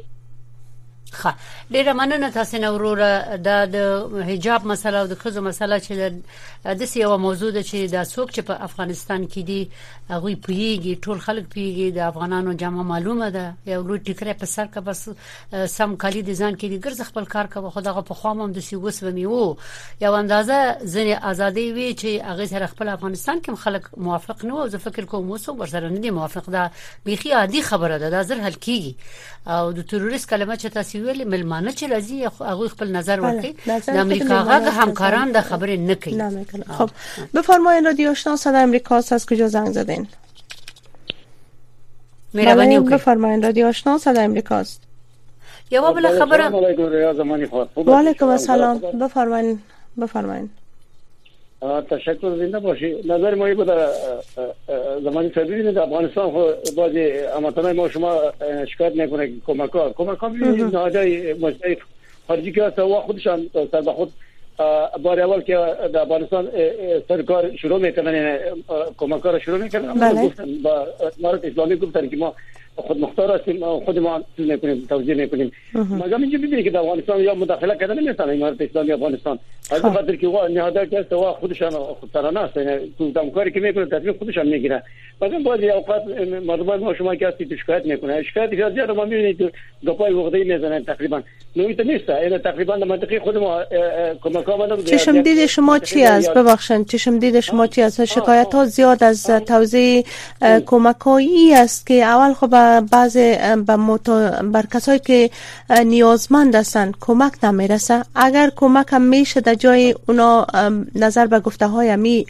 خا 1.13 1.35
ډیره 1.73 1.93
مننه 1.93 2.31
تاسو 2.31 2.57
نه 2.59 2.71
وروره 2.73 3.37
د 3.37 4.27
حجاب 4.31 4.67
مسله 4.67 4.99
او 5.01 5.07
د 5.07 5.15
خزو 5.15 5.41
مسله 5.43 5.79
چې 5.81 5.93
د 6.65 6.77
دې 6.79 7.01
یو 7.01 7.17
موضوع 7.19 7.51
ده 7.51 7.63
چې 7.63 7.91
د 7.93 8.05
څوک 8.05 8.31
چې 8.33 8.41
په 8.41 8.53
افغانستان 8.55 9.27
کې 9.27 9.43
دي 9.51 9.71
هغه 10.11 10.35
پیږي 10.47 10.95
ټول 11.05 11.19
خلک 11.19 11.45
پیږي 11.55 11.91
د 11.95 11.99
افغانانو 11.99 12.53
جامه 12.55 12.83
معلومه 12.83 13.31
ده 13.31 13.55
یو 13.67 13.83
لوی 13.83 13.99
ټیکره 13.99 14.33
په 14.33 14.47
سر 14.47 14.67
کې 14.67 14.81
بس 14.89 15.09
سم 15.77 15.97
کالي 15.97 16.23
ډیزاین 16.23 16.57
کې 16.57 16.67
دي 16.69 16.79
ګرځ 16.87 16.99
خپل 17.11 17.25
کار 17.25 17.47
کوي 17.47 17.71
خو 17.71 17.81
دغه 17.81 18.01
په 18.01 18.15
خوام 18.15 18.41
هم 18.41 18.53
د 18.53 18.59
سی 18.61 18.77
وس 18.77 19.03
و 19.03 19.11
میو 19.11 19.57
یو 20.01 20.13
اندازه 20.15 20.57
ځنې 20.79 21.25
ازادي 21.31 21.73
وی 21.73 21.89
چې 21.95 22.25
هغه 22.31 22.47
سره 22.47 22.67
خپل 22.67 22.89
افغانستان 22.89 23.41
کې 23.41 23.55
خلک 23.55 23.89
موافق 23.97 24.45
نه 24.45 24.55
او 24.61 24.69
زه 24.69 24.79
فکر 24.79 25.05
کوم 25.05 25.31
اوس 25.33 25.49
ورسره 25.49 25.89
نه 25.89 25.99
دي 26.01 26.11
موافق 26.11 26.51
ده 26.51 26.71
بيخي 27.07 27.33
عادي 27.33 27.63
خبره 27.63 27.99
ده 27.99 28.09
د 28.11 28.23
زر 28.27 28.41
حل 28.45 28.53
کیږي 28.67 28.95
او 29.49 29.73
د 29.73 29.81
تروریست 29.83 30.29
کلمه 30.31 30.57
چې 30.57 30.67
تاسو 30.73 30.98
ویلي 31.03 31.25
ملمانه 31.25 31.73
چې 31.79 31.85
راځي 31.93 32.17
هغه 32.51 32.69
خپل 32.75 32.89
نظر 32.97 33.17
ورکړي 33.27 33.53
د 33.87 33.89
امریکا 34.05 34.37
غږ 34.51 34.65
همکاران 34.81 35.27
د 35.37 35.39
خبرې 35.51 35.77
نه 35.89 35.95
کوي 35.95 36.17
خب 36.79 36.89
بفرمایید 37.39 37.83
رادیو 37.91 38.07
آشنا 38.11 38.33
صدای 38.45 38.63
امریکا 38.71 38.93
از 39.19 39.25
کجا 39.31 39.47
زنگ 39.57 39.69
زدین 39.79 40.03
مهربانی 42.35 42.79
وکړئ 42.79 42.93
بفرمایید 42.93 43.41
رادیو 43.45 43.65
آشنا 43.73 43.93
صدای 44.05 44.25
امریکا 44.33 44.57
است 44.67 44.81
یو 45.71 45.93
بل 45.97 46.05
خبره 46.21 46.45
و 47.85 47.93
علیکم 47.93 48.29
السلام 48.37 48.75
بفرمایید 49.05 49.59
بفرمایید 50.05 50.51
تشکر 51.63 52.37
زنده 52.37 52.59
باشی 52.59 52.97
نظر 53.05 53.35
ما 53.35 53.55
بود 53.55 53.69
زمانی 55.05 55.29
تدریس 55.29 55.67
نیست 55.67 55.79
افغانستان 55.79 56.31
خو 56.31 56.43
باز 56.77 56.93
امتنای 57.37 57.73
ما 57.73 57.89
شما 57.89 58.19
شکایت 58.75 58.97
نکنه 58.97 59.27
که 59.27 59.33
کمک 59.47 59.71
ها 59.71 59.91
کمک 59.91 60.19
ها 60.19 60.29
بیدید 60.29 60.63
نهاجه 60.77 61.35
مجمعی 61.35 61.77
خارجی 62.29 62.53
که 62.53 62.65
هست 62.65 62.79
و 62.79 62.95
خودشان 63.01 63.51
سر 63.73 63.81
به 63.81 63.93
خود 63.93 64.13
بار 65.03 65.21
اول 65.21 65.41
که 65.41 65.55
در 65.93 66.01
افغانستان 66.01 66.49
سرکار 67.09 67.57
شروع 67.57 67.81
میکنن 67.81 68.15
یعنی 68.15 68.39
کمک 68.97 69.23
ها 69.23 69.31
را 69.31 69.39
شروع 69.39 69.59
میکنن 69.59 69.93
بله. 69.93 70.31
امارت 71.19 71.45
اسلامی 71.45 71.77
گفتن 71.77 72.09
که 72.09 72.17
ما 72.17 72.35
خود 72.87 73.01
مختار 73.01 73.37
هستیم 73.39 73.81
خود 73.85 73.99
ما 73.99 74.21
چیز 74.37 74.51
نکنیم 74.51 74.87
توجیه 74.89 75.15
نکنیم 75.15 75.53
مگر 75.75 76.17
اینجا 76.17 76.39
ببینید 76.39 76.65
که 76.65 76.71
در 76.71 76.79
افغانستان 76.79 77.21
یا 77.21 77.35
مداخله 77.35 77.77
کردن 77.81 77.99
نمیتونه 78.01 78.33
امارت 78.33 78.61
اسلامی 78.61 78.93
افغانستان 78.93 79.39
از 79.71 79.81
خب. 79.83 79.93
خاطر 79.95 80.17
که 80.17 80.29
وا 80.29 80.49
نهاده 80.49 80.87
که 80.87 81.07
سوا 81.11 81.21
وا 81.21 81.33
خودشان 81.33 81.71
خودترانه 81.71 82.41
است 82.41 82.57
یعنی 82.57 82.95
تو 82.99 83.11
دمکاری 83.11 83.51
که 83.53 83.61
میکنه 83.61 83.87
تصمیم 83.87 84.13
خودشان 84.19 84.47
میگیره 84.49 84.83
بعضی 85.21 85.39
بعضی 85.39 85.71
اوقات 85.71 86.03
مردم 86.47 86.79
ما 86.79 86.95
شما 86.95 87.15
که 87.15 87.29
هستید 87.29 87.55
شکایت 87.57 87.87
میکنه 87.87 88.23
شکایت 88.23 88.51
که 88.51 88.57
زیاد 88.75 88.91
ما 88.91 89.05
میبینید 89.05 89.53
گپای 89.87 90.13
وقتی 90.13 90.45
میزنه 90.45 90.81
تقریبا 90.81 91.23
نمیت 91.57 91.81
نیست 91.81 92.11
این 92.11 92.23
یعنی 92.23 92.39
تقریبا 92.39 92.77
منطقه 92.77 93.21
خود 93.21 93.37
ما 93.39 93.61
کمک 94.23 94.45
ها 94.45 94.67
یعنی 94.69 94.83
چشم 94.83 95.23
دید 95.23 95.47
شما 95.47 95.79
چی 95.79 96.05
است 96.05 96.35
ببخشید 96.35 96.87
چشم 96.87 97.19
دید 97.19 97.41
شما 97.41 97.67
چی 97.67 97.83
است 97.83 98.05
شکایت 98.05 98.55
ها 98.55 98.65
زیاد 98.65 99.05
از 99.05 99.27
توزیع 99.27 100.05
کمکایی 100.67 101.55
است 101.55 101.87
که 101.87 101.95
اول 101.95 102.33
خب 102.35 102.55
بعض 102.91 103.15
به 103.17 103.57
بر 104.43 104.65
کسایی 104.75 104.99
که 104.99 105.31
نیازمند 105.85 106.55
هستند 106.55 106.95
کمک 107.01 107.33
نمیرسه 107.45 108.05
اگر 108.15 108.53
کمک 108.57 108.87
هم 108.91 109.03
میشه 109.03 109.41
در 109.41 109.55
جای 109.55 109.95
اونا 110.09 110.47
نظر 110.95 111.27
به 111.27 111.41
گفته 111.41 111.67
های 111.67 111.97
می 111.97 112.27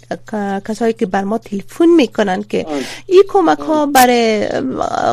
کسایی 0.68 0.92
که 0.92 1.06
بر 1.06 1.24
ما 1.24 1.38
تلفن 1.38 1.86
میکنن 1.96 2.42
که 2.42 2.66
این 3.06 3.22
کمک 3.28 3.58
ها 3.58 3.86
برای 3.86 4.46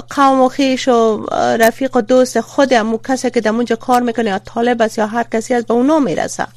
قوم 0.10 0.42
و 0.42 0.50
خیش 0.50 0.88
و 0.88 1.26
رفیق 1.60 1.98
و 1.98 2.02
دوست 2.02 2.42
خود 2.42 2.74
و 2.74 3.00
کسی 3.10 3.30
که 3.30 3.42
در 3.42 3.52
اونجا 3.52 3.76
کار 3.76 4.02
میکنه 4.02 4.30
یا 4.30 4.40
طالب 4.40 4.82
است 4.82 4.98
یا 4.98 5.08
هر 5.08 5.26
کسی 5.32 5.54
از 5.54 5.66
به 5.66 5.74
اونا 5.74 6.00
میرسه 6.00 6.48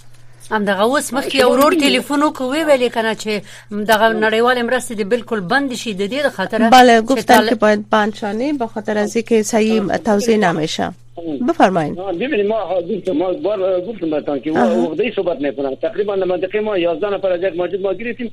ام 0.57 0.65
دغه 0.71 0.83
اوس 0.91 1.09
مخکې 1.17 1.39
اورور 1.49 1.73
ټلیفون 1.83 2.21
وکوي 2.27 2.61
ویلې 2.69 2.91
کنه 2.97 3.11
چې 3.23 3.33
دغه 3.91 4.07
نړیوال 4.25 4.59
مرستې 4.69 4.95
دي 5.01 5.05
بالکل 5.13 5.41
بند 5.51 5.71
شي 5.81 5.93
د 6.01 6.09
دې 6.13 6.21
خاطر 6.37 6.59
بله 6.77 7.01
گفتن 7.11 7.43
که 7.51 7.55
باید 7.67 7.81
بند 7.97 8.13
شانه 8.23 8.53
به 8.63 8.67
خاطر 8.77 8.95
از 9.03 9.17
اینکه 9.21 9.43
صحیح 9.51 9.97
توزیع 10.09 10.37
نمیشه 10.47 10.89
خب. 11.19 11.47
بفرمایید 11.49 11.95
ببینید 12.21 12.47
ما 12.47 12.61
حاضر 12.61 13.13
ما 13.15 13.33
بار 13.33 13.81
گفتم 13.81 14.11
براتون 14.11 14.41
که 14.41 14.53
عقده 14.53 15.13
صحبت 15.17 15.41
میکنم 15.41 15.75
تقریبا 15.75 16.17
منطقه 16.17 16.61
ما 16.61 16.79
11 16.79 17.11
نفر 17.11 17.33
از 17.33 17.41
یک 17.43 17.57
ماجد 17.57 17.81
ما 17.81 17.93
گرفتیم 17.95 18.33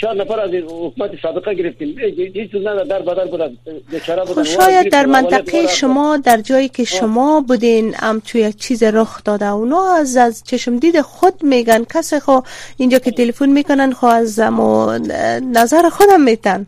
چهار 0.00 0.16
نفر 0.16 0.40
از 0.40 0.50
حکومت 0.68 1.10
سابقه 1.22 1.54
گرفتیم 1.54 1.94
هیچ 2.34 2.50
چیز 2.52 2.66
نه 2.66 2.84
در 2.84 2.98
بدر 3.02 3.24
بود 3.24 3.58
بیچاره 3.90 4.24
بودن. 4.24 4.42
خب، 4.42 4.42
شاید 4.48 4.92
در 4.92 5.06
منطقه 5.06 5.66
شما 5.66 6.16
در 6.16 6.36
جایی 6.40 6.68
که 6.68 6.84
شما 6.84 7.40
بودین 7.40 7.94
هم 7.94 8.22
تو 8.26 8.38
یک 8.38 8.56
چیز 8.56 8.82
رخ 8.82 9.24
داده 9.24 9.46
اونا 9.46 9.88
از 9.98 10.16
از 10.16 10.42
چشم 10.46 10.78
دید 10.78 11.00
خود 11.00 11.34
میگن 11.42 11.84
کسی 11.94 12.20
خو 12.20 12.38
اینجا 12.76 12.98
که 12.98 13.10
تلفن 13.10 13.48
میکنن 13.48 13.92
خو 13.92 14.06
از 14.06 14.40
نظر 15.54 15.88
خودم 15.88 16.20
میتن 16.20 16.66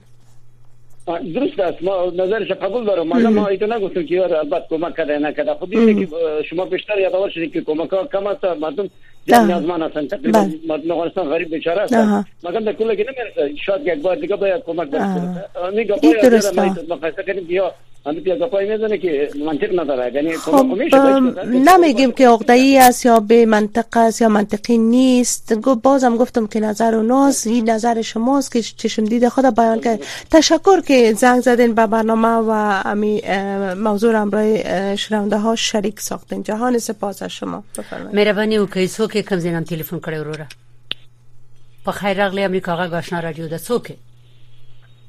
درست 1.34 1.60
است 1.60 1.82
ما 1.82 2.06
نظرش 2.16 2.50
قبول 2.52 2.84
دارم 2.84 3.06
ما 3.08 3.30
ما 3.30 3.46
ایتو 3.46 3.66
نگفتم 3.66 4.06
که 4.06 4.22
البته 4.38 4.66
کمک 4.70 4.96
کرده 4.96 5.18
نکرده 5.18 5.54
خود 5.54 5.74
خب 5.74 5.98
که 6.00 6.08
شما 6.50 6.64
بیشتر 6.64 6.98
یادآور 6.98 7.30
شدید 7.30 7.52
که 7.52 7.60
کمک 7.60 7.90
ها 7.90 8.06
کم 8.12 8.26
است 8.26 8.44
مردم 8.44 8.88
یعنی 9.26 9.52
از 9.52 9.62
من 9.62 9.82
هستن 9.82 10.06
تقریبا 10.06 10.48
بله. 10.68 10.82
مردم 10.96 11.24
غریب 11.30 11.54
بیچاره 11.54 11.82
هستن 11.82 12.24
مثلا 12.44 12.60
در 12.60 12.72
کل 12.72 12.94
که 12.94 13.06
نمیرسه 13.38 13.56
شاید 13.66 13.86
یک 13.86 14.02
بار 14.02 14.16
دیگه 14.16 14.36
باید 14.36 14.62
کمک 14.66 14.88
بکنه 14.88 15.30
این 16.02 16.14
درسته 16.22 16.64
مقایسه 16.88 17.22
کنیم 17.26 17.44
بیا 17.44 17.72
که 19.02 19.28
منطق 19.46 19.80
نداره 19.80 20.12
یعنی 20.14 20.32
خب, 20.32 20.52
خب، 20.56 20.80
نمیگیم 21.46 22.12
که 22.12 22.28
عقده 22.28 22.78
است 22.82 23.06
یا 23.06 23.20
به 23.20 23.46
منطقه 23.46 24.00
است 24.00 24.22
یا 24.22 24.28
منطقی 24.28 24.78
نیست 24.78 25.52
بازم 25.82 26.16
گفتم 26.16 26.46
که 26.46 26.60
نظر 26.60 26.94
و 26.94 27.02
ناز 27.02 27.46
این 27.46 27.70
نظر 27.70 28.02
شماست 28.02 28.52
که 28.52 28.62
چشم 28.62 29.04
دیده 29.04 29.28
خدا 29.28 29.50
بیان 29.50 29.80
کرد 29.80 30.00
تشکر 30.30 30.80
که 30.80 31.12
زنگ 31.12 31.40
زدین 31.40 31.74
به 31.74 31.86
برنامه 31.86 32.28
و 32.28 32.50
امی 32.84 33.22
موضوع 33.84 34.16
امرای 34.16 34.62
شرمده 34.96 35.36
ها 35.36 35.56
شریک 35.56 36.00
ساختین 36.00 36.42
جهان 36.42 36.78
سپاس 36.78 37.22
از 37.22 37.30
شما 37.30 37.64
بفرمایید 37.78 38.16
مهربانی 38.16 38.58
و 38.58 38.66
کیسو 38.66 39.06
کې 39.16 39.28
کوم 39.28 39.38
ځینم 39.44 39.64
ټلیفون 39.72 40.00
کړی 40.00 40.18
وروره 40.20 40.48
په 41.84 41.92
خیر 41.98 42.14
راغلی 42.22 42.44
امریکا 42.48 42.72
غا 42.78 42.86
غاښنا 42.92 43.20
راډیو 43.26 43.52
د 43.54 43.64
څوک 43.66 43.90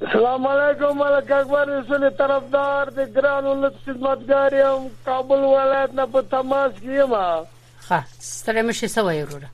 السلام 0.07 0.43
علیکم 0.53 0.97
ملک 1.01 1.31
اکبر 1.37 1.69
رسول 1.75 2.03
طرفدار 2.17 2.89
د 2.99 3.13
ګران 3.15 3.45
ولت 3.49 3.73
خدمتګار 3.85 4.53
یم 4.59 4.87
کابل 5.07 5.39
ولایت 5.45 5.93
نه 5.99 6.05
په 6.15 6.21
تماس 6.33 6.73
کې 6.81 6.91
یم 6.99 7.15
ها 7.19 8.01
ستړی 8.19 8.61
مشه 8.67 8.87
سوي 8.87 9.23
وروره 9.23 9.49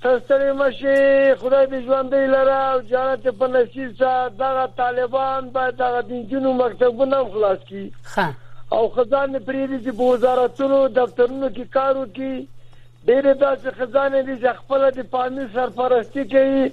ستړی 0.00 0.52
مشه 0.62 0.98
خدای 1.42 1.66
دې 1.68 1.86
ژوندې 1.86 2.34
لره 2.34 2.58
او 2.72 2.80
جنت 2.90 3.28
په 3.42 3.46
نصیب 3.52 3.94
سره 4.00 4.28
دغه 4.40 4.66
طالبان 4.82 5.50
باید 5.54 5.76
دغه 5.84 6.02
دینجونو 6.10 6.52
مکتبونه 6.64 7.22
خلاص 7.36 7.58
کړي 7.58 8.16
ها 8.16 8.34
او 8.76 8.88
خزانه 8.98 9.38
پریدي 9.48 9.80
چې 9.90 9.94
وزارتونو 10.02 10.84
دفترونو 11.00 11.48
کې 11.56 11.60
کارو 11.78 12.06
کې 12.18 12.46
ډېر 13.08 13.26
داسې 13.40 13.72
خزانه 13.78 14.20
دي 14.28 14.34
چې 14.42 14.52
خپل 14.60 14.84
د 14.94 15.02
پامیر 15.10 15.50
سرپرستی 15.58 16.22
کوي 16.32 16.64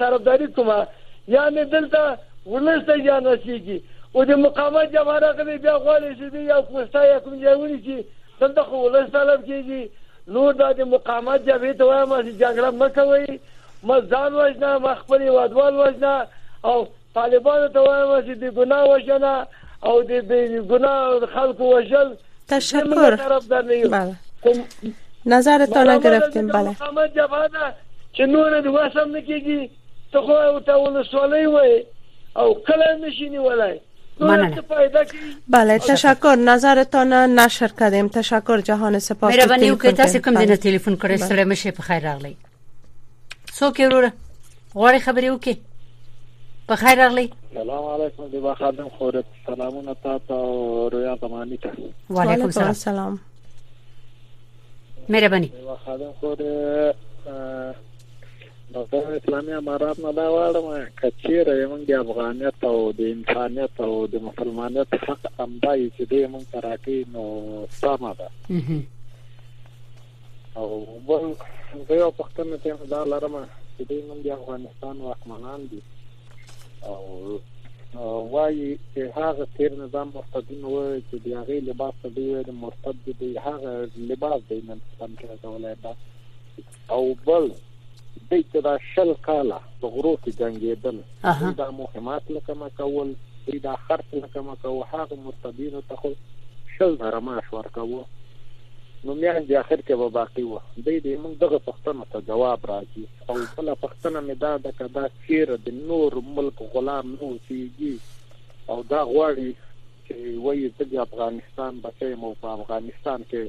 طرفداري 0.03 0.47
کومه 0.57 0.79
یعنی 1.38 1.65
دلته 1.75 2.17
ولسته 2.51 2.97
یا 3.11 3.19
نشيږي 3.29 3.79
و 4.16 4.24
د 4.25 4.32
مقاومت 4.44 4.92
جبهه 4.92 5.20
راغلې 5.22 5.58
بیا 5.63 5.74
غواړي 5.78 6.16
چې 6.20 6.25
دوی 6.34 6.44
یو 6.51 6.62
پوسته 6.68 7.00
یا 7.08 7.18
کوم 7.24 7.34
ځای 7.42 7.56
ونیسي 7.58 7.98
دلته 8.42 8.62
خو 8.70 8.75
ولس 8.84 9.08
طلب 9.16 9.42
کېږي 9.42 9.84
نور 10.38 10.51
دا 10.62 10.70
د 10.78 10.80
مقاومت 10.94 11.39
جبهې 11.50 11.74
ته 11.82 11.86
وایم 11.89 12.13
چې 12.13 12.39
جګړه 12.44 12.70
مه 12.80 12.88
کوئ 12.96 13.28
مه 13.89 13.98
ځان 14.13 14.32
وژنه 14.38 14.70
مه 14.86 14.94
خپل 15.01 15.20
هېوادوال 15.28 15.74
وژنه 15.82 16.13
او 16.72 16.78
طالبانو 17.18 17.68
ته 17.75 17.80
وایم 17.80 18.25
چې 18.25 18.38
د 18.44 18.46
ګناه 18.60 18.84
وژنه 18.92 19.34
او 19.92 19.96
د 20.12 20.13
ګناه 20.72 21.01
خلکو 21.34 21.63
وژل 21.75 22.10
تشکر 22.54 23.13
نظرتان 25.36 25.89
گرفتیم 26.08 26.46
بله 26.56 26.70
مقاومت 26.70 27.13
جبهه 27.20 27.48
ده 27.48 27.75
چې 28.13 28.22
نور 28.34 28.51
د 28.62 28.68
وسم 28.68 29.20
نکېږي 29.20 29.70
ته 30.13 30.20
خو 30.24 30.32
او 30.48 30.54
ته 30.72 30.75
ولسوالۍ 30.75 31.48
وای 31.58 31.75
او 32.46 32.51
کله 32.72 32.88
نشینی 33.06 33.38
ولای 33.44 33.75
مننه 34.19 34.61
بله 35.47 35.77
تشکر 35.77 36.35
نظرتان 36.35 37.11
نشر 37.13 37.69
کردیم 37.79 38.07
تشکر 38.07 38.61
جهان 38.65 38.99
سپاس 38.99 39.35
مهربانی 39.35 39.71
وکړئ 39.71 39.93
تاسو 39.93 40.19
کوم 40.19 40.38
دینه 40.39 40.55
تلیفون 40.55 40.95
کړی 40.97 41.15
سره 41.17 41.43
مشه 41.43 41.71
په 41.71 41.81
خیر 41.83 42.03
راغلی 42.03 42.35
څوک 43.51 43.79
وروره 43.79 44.13
غواړي 44.75 44.99
خبرې 44.99 45.29
وکړي 45.29 45.55
په 46.67 46.75
خیر 46.75 46.97
راغلی 46.97 47.29
سلام 47.53 47.83
علیکم 47.85 48.27
دی 48.27 48.38
واخادم 48.38 48.89
خورت 48.89 49.25
سلامونه 49.45 49.95
تاسو 50.03 50.33
او 50.33 50.89
رویا 50.89 51.15
تمانی 51.15 51.57
ته 51.57 51.71
و 52.09 52.21
علیکم 52.21 52.61
السلام 52.65 53.19
مهرباني 55.09 55.51
واخادم 55.65 56.11
خور 56.19 56.38
نظر 58.75 59.15
اسلامي 59.15 59.53
امارات 59.57 59.99
نه 59.99 60.11
دا 60.19 60.23
واړم 60.33 60.65
کچیر 61.01 61.47
یمن 61.61 61.83
د 61.89 62.01
افغانیت 62.03 62.59
او 62.71 62.91
د 62.97 63.07
انسانیت 63.13 63.75
او 63.85 63.91
د 64.15 64.21
مسلمانیت 64.27 64.91
حق 65.07 65.23
امدای 65.45 65.85
چې 65.95 66.03
دې 66.11 66.21
مون 66.33 66.43
تراکي 66.51 66.97
نو 67.13 67.23
سما 67.79 68.11
ده 68.19 68.27
او 70.63 70.97
بل 71.07 71.25
زه 71.88 71.95
یو 71.95 72.11
پښتنه 72.19 72.57
ته 72.65 72.85
دا 72.93 72.99
لرم 73.13 73.35
چې 73.77 73.83
دې 73.89 73.99
مون 74.09 74.21
د 74.25 74.35
افغانستان 74.38 75.01
واکمنان 75.07 75.63
دي 75.71 75.79
او 75.86 76.99
وایي 78.34 78.79
چې 78.84 79.08
هغه 79.17 79.47
تیر 79.58 79.79
نظام 79.84 80.12
مرتدین 80.19 80.65
و 80.73 80.84
چې 81.10 81.15
د 81.23 81.27
هغه 81.39 81.58
لباس 81.71 82.05
دی 82.19 82.27
د 82.51 82.53
مرتد 82.67 83.10
دی 83.23 83.32
هغه 83.45 83.89
لباس 84.13 84.41
دی 84.51 84.60
نن 84.69 84.79
څنګه 84.99 85.41
کولای 85.41 85.75
دا 85.84 85.95
او 86.97 87.01
بل 87.32 87.51
د 88.30 88.32
چې 88.52 88.60
دا 88.67 88.74
شل 88.91 89.10
کاله 89.28 89.58
په 89.82 89.88
غرو 89.95 90.13
کې 90.24 90.30
جنگیدل 90.39 90.98
دا 91.62 91.67
مهمات 91.82 92.24
لکه 92.36 92.52
ما 92.62 92.69
کول 92.80 93.10
دا 93.67 93.74
خرڅ 93.86 94.08
لکه 94.24 94.39
ما 94.48 94.56
کول 94.63 94.80
هغه 94.93 95.15
مرتبین 95.26 95.76
ته 95.89 95.95
خو 96.02 96.10
شل 96.76 96.91
درماش 97.02 97.48
ورکوه 97.58 98.02
نو 99.08 99.12
میان 99.22 99.41
دی 99.50 99.56
اخر 99.60 99.80
کې 99.88 99.95
به 100.02 100.08
باقی 100.19 100.45
و 100.48 100.56
د 100.86 100.88
دې 101.06 101.13
موږ 101.24 101.34
دغه 101.43 101.60
پښتنه 101.67 102.04
ته 102.13 102.26
جواب 102.30 102.60
راکړي 102.72 103.06
او 103.28 103.36
بل 103.56 103.69
پښتنه 103.86 104.17
مې 104.26 104.36
دا 104.45 104.54
د 104.65 104.67
کدا 104.80 105.06
چیر 105.26 105.48
د 105.65 105.67
نور 105.91 106.12
ملک 106.36 106.58
غلام 106.76 107.08
نو 107.19 107.30
سیږي 107.48 107.93
او 108.72 108.78
دا 108.91 109.02
غواړي 109.13 109.50
چې 110.06 110.15
وایي 110.48 110.67
چې 110.78 111.06
افغانستان 111.08 111.72
بچي 111.88 112.13
مو 112.26 112.30
په 112.41 112.48
افغانستان 112.60 113.19
کې 113.32 113.43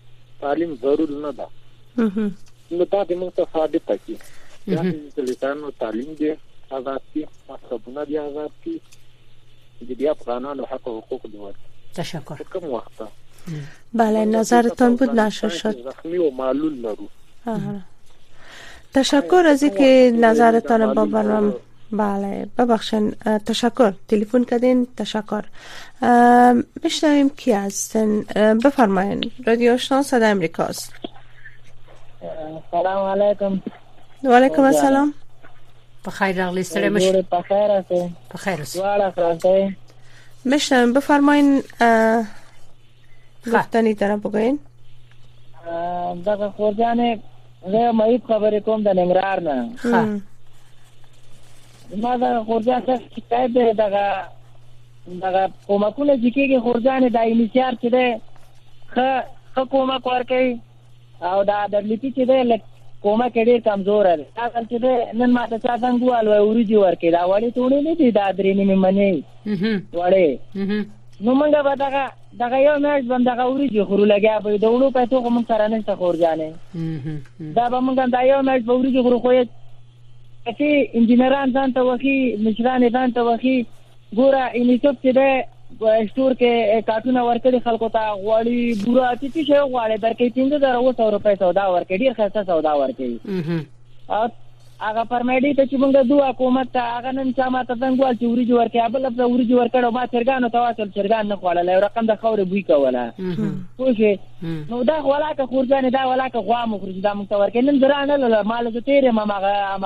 تعلیم 0.43 0.75
ضرور 0.85 1.13
نه 1.25 1.33
ده 1.41 2.33
نو 2.79 2.89
دا 2.95 3.03
د 3.11 3.13
موږ 3.23 3.31
ته 3.41 3.51
ثابت 3.57 3.93
کی 4.07 4.17
دا 4.23 4.87
د 4.89 4.97
جلیکانو 5.19 5.71
تعلیم 5.83 6.15
دی 6.23 6.33
آزاد 6.79 7.07
کی 7.13 7.23
مطلبونه 7.51 8.05
دی 8.11 8.19
آزاد 8.25 8.57
کی 8.65 8.75
د 9.93 9.93
بیا 10.03 10.11
افغانانو 10.19 10.67
حق 10.73 10.89
او 10.95 10.97
حقوق 11.01 11.27
دی 11.37 11.55
تشکر 12.01 12.43
کوم 12.57 12.67
وخت 12.75 13.03
بله 14.03 14.25
نظرتان 14.33 14.97
بود 15.03 15.15
نشر 15.21 15.49
شد 15.61 15.81
زخمی 15.93 16.19
و 16.25 16.29
معلول 16.43 16.75
نرو 16.89 17.79
تشکر 18.99 19.47
از 19.53 19.63
اینکه 19.63 20.13
نظرتان 20.27 20.87
با 20.95 21.05
برنامه 21.17 21.53
بله 21.93 22.47
ببخشن 22.59 23.11
تشکر 23.47 23.93
تلفن 24.09 24.45
کردین 24.45 24.87
تشکر 24.97 25.43
بشنویم 26.85 27.31
کی 27.31 27.53
هستن 27.53 28.21
بفرماین 28.65 29.31
رادیو 29.47 29.73
آشنا 29.73 30.03
صدا 30.03 30.27
امریکاست 30.27 30.93
سلام 32.71 33.07
علیکم 33.09 33.61
و 34.25 34.37
علیکم 34.37 34.63
السلام 34.63 35.15
بخیر 36.07 36.47
رغلی 36.47 36.63
سلام 36.63 36.89
مش 36.93 37.07
بخیر 37.09 37.57
است 37.57 37.93
بخیر 38.35 38.61
والا 38.85 39.13
بفرماین 40.95 41.63
خب. 41.79 42.23
گفتنی 43.53 43.95
طرف 43.95 44.21
بگوین 44.21 44.59
دقیق 46.27 46.49
خورجانه 46.49 47.21
زیر 47.67 47.91
معیب 47.91 48.25
خبری 48.27 48.61
کم 48.61 48.83
در 48.83 48.93
نمرار 48.93 49.41
نه 49.41 49.77
خب. 49.77 50.19
ما 51.97 52.17
دا 52.17 52.31
خورځان 52.49 52.83
څخه 52.87 53.03
شکایت 53.17 53.51
ده 53.51 53.73
دغه 53.83 54.07
دغه 55.23 55.45
کومکونه 55.67 56.15
چې 56.23 56.31
کېږي 56.37 56.59
خورځان 56.65 57.03
د 57.17 57.19
انیشیار 57.33 57.73
چې 57.83 57.89
ده 57.95 58.07
خه 58.93 59.11
خه 59.55 59.65
کومک 59.75 60.07
ورکړي 60.07 60.61
او 61.31 61.45
دا 61.51 61.61
د 61.75 61.87
لپی 61.93 62.11
چې 62.17 62.23
ده 62.31 62.61
کومه 63.05 63.27
کې 63.31 63.43
ډېر 63.49 63.61
کمزور 63.69 64.05
دی 64.19 64.25
دا 64.37 64.63
چې 64.71 64.77
ده 64.85 64.95
نن 65.21 65.31
ما 65.37 65.47
ته 65.51 65.59
چا 65.59 65.75
څنګه 65.85 66.05
وال 66.11 66.27
وای 66.29 66.43
ورځي 66.51 66.77
ورکړي 66.85 67.11
دا 67.17 67.23
وړي 67.31 67.49
ټونې 67.57 67.79
نه 67.87 67.95
دي 67.99 68.11
دا 68.11 68.27
درې 68.33 68.53
نیمه 68.59 68.75
منی 68.75 69.13
وړي 69.99 70.29
نو 71.25 71.35
موږ 71.35 71.63
به 71.67 71.75
دا 71.75 72.07
دا 72.41 72.57
یو 72.57 72.77
میچ 72.85 73.05
باندې 73.11 73.37
دا 73.39 73.45
ورځي 73.53 73.85
خورو 73.91 74.05
لګیا 74.05 74.39
به 74.45 74.59
دا 74.65 74.69
ورو 74.73 74.91
پیسې 74.91 75.23
کوم 75.25 75.45
سره 75.51 75.69
نه 75.73 75.79
څه 75.87 75.97
خور 76.01 76.15
ځانې 76.25 77.55
دا 77.57 77.69
به 77.73 77.81
موږ 77.81 78.11
دا 78.17 78.21
یو 78.33 78.43
میچ 78.51 78.61
ورځي 78.69 79.03
خورو 79.07 79.19
خو 79.25 79.31
کې 80.57 80.71
انجینران 81.01 81.53
ځان 81.59 81.73
ته 81.77 81.81
وخی 81.91 82.15
مشران 82.47 82.85
ځان 82.93 83.13
ته 83.19 83.25
وخی 83.29 83.55
ګوره 84.21 84.43
انیټوب 84.61 84.97
چې 85.05 85.17
ده 85.19 85.97
استور 86.03 86.37
کې 86.41 86.81
کارټونه 86.91 87.23
ورکړي 87.27 87.61
خلکو 87.69 87.89
ته 87.97 88.13
غواړي 88.25 88.83
ګوره 88.85 89.11
چې 89.21 89.29
څه 89.33 89.71
غواړي 89.73 89.99
درکې 90.05 90.37
3000 90.41 91.17
روپۍ 91.17 91.39
سودا 91.43 91.65
ورکړي 91.71 91.99
ډیر 91.99 92.13
خسته 92.21 92.43
سودا 92.53 92.73
ورکړي 92.83 94.37
هغه 94.87 95.03
پرمیډي 95.13 95.51
ته 95.59 95.65
چې 95.71 95.79
موږ 95.83 96.09
دوه 96.09 96.27
حکومت 96.27 96.69
ته 96.75 96.83
هغه 96.97 97.13
نن 97.19 97.31
چا 97.39 97.47
ماته 97.55 97.75
څنګه 97.79 98.03
وال 98.05 98.19
چې 98.19 98.27
ورجو 98.33 98.59
ورکې 98.59 98.93
بل 98.95 99.07
په 99.21 99.27
ورجو 99.33 99.57
ورکړو 99.59 99.91
ما 99.97 100.05
چرګانو 100.13 100.51
ته 100.57 100.63
واصل 100.65 100.93
چرګان 100.97 101.27
نه 101.33 101.37
خوړل 101.41 101.71
او 101.77 101.79
رقم 101.85 102.07
د 102.11 102.19
خورې 102.21 102.45
بوی 102.51 102.63
کوله 102.69 103.03
خوښه 103.81 104.71
نو 104.75 104.79
دا 104.91 104.99
ولاکه 105.09 105.49
خورځان 105.55 105.89
دا 105.97 106.05
ولاکه 106.11 106.39
غوا 106.51 106.61
مو 106.67 106.79
خورځ 106.83 107.03
دا 107.09 107.15
موږ 107.15 107.29
ته 107.35 107.43
ورکې 107.43 107.67
نن 107.71 107.79
درانه 107.79 108.17
لاله 108.27 108.43
مال 108.53 108.71
زه 108.73 108.81
تیرې 108.81 109.13
ما 109.19 109.25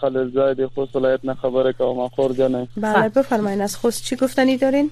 خلیل 0.00 0.30
زاید 0.30 0.66
خوست 0.74 0.96
ولایت 0.96 1.20
نه 1.24 1.34
خبره 1.34 1.72
کوم 1.72 2.08
خورجان 2.08 2.66
بله 2.76 3.08
بفرمایئ 3.22 3.60
از 3.62 3.76
خوست 3.76 4.04
چی 4.04 4.16
گفتنی 4.16 4.56
دارین 4.56 4.90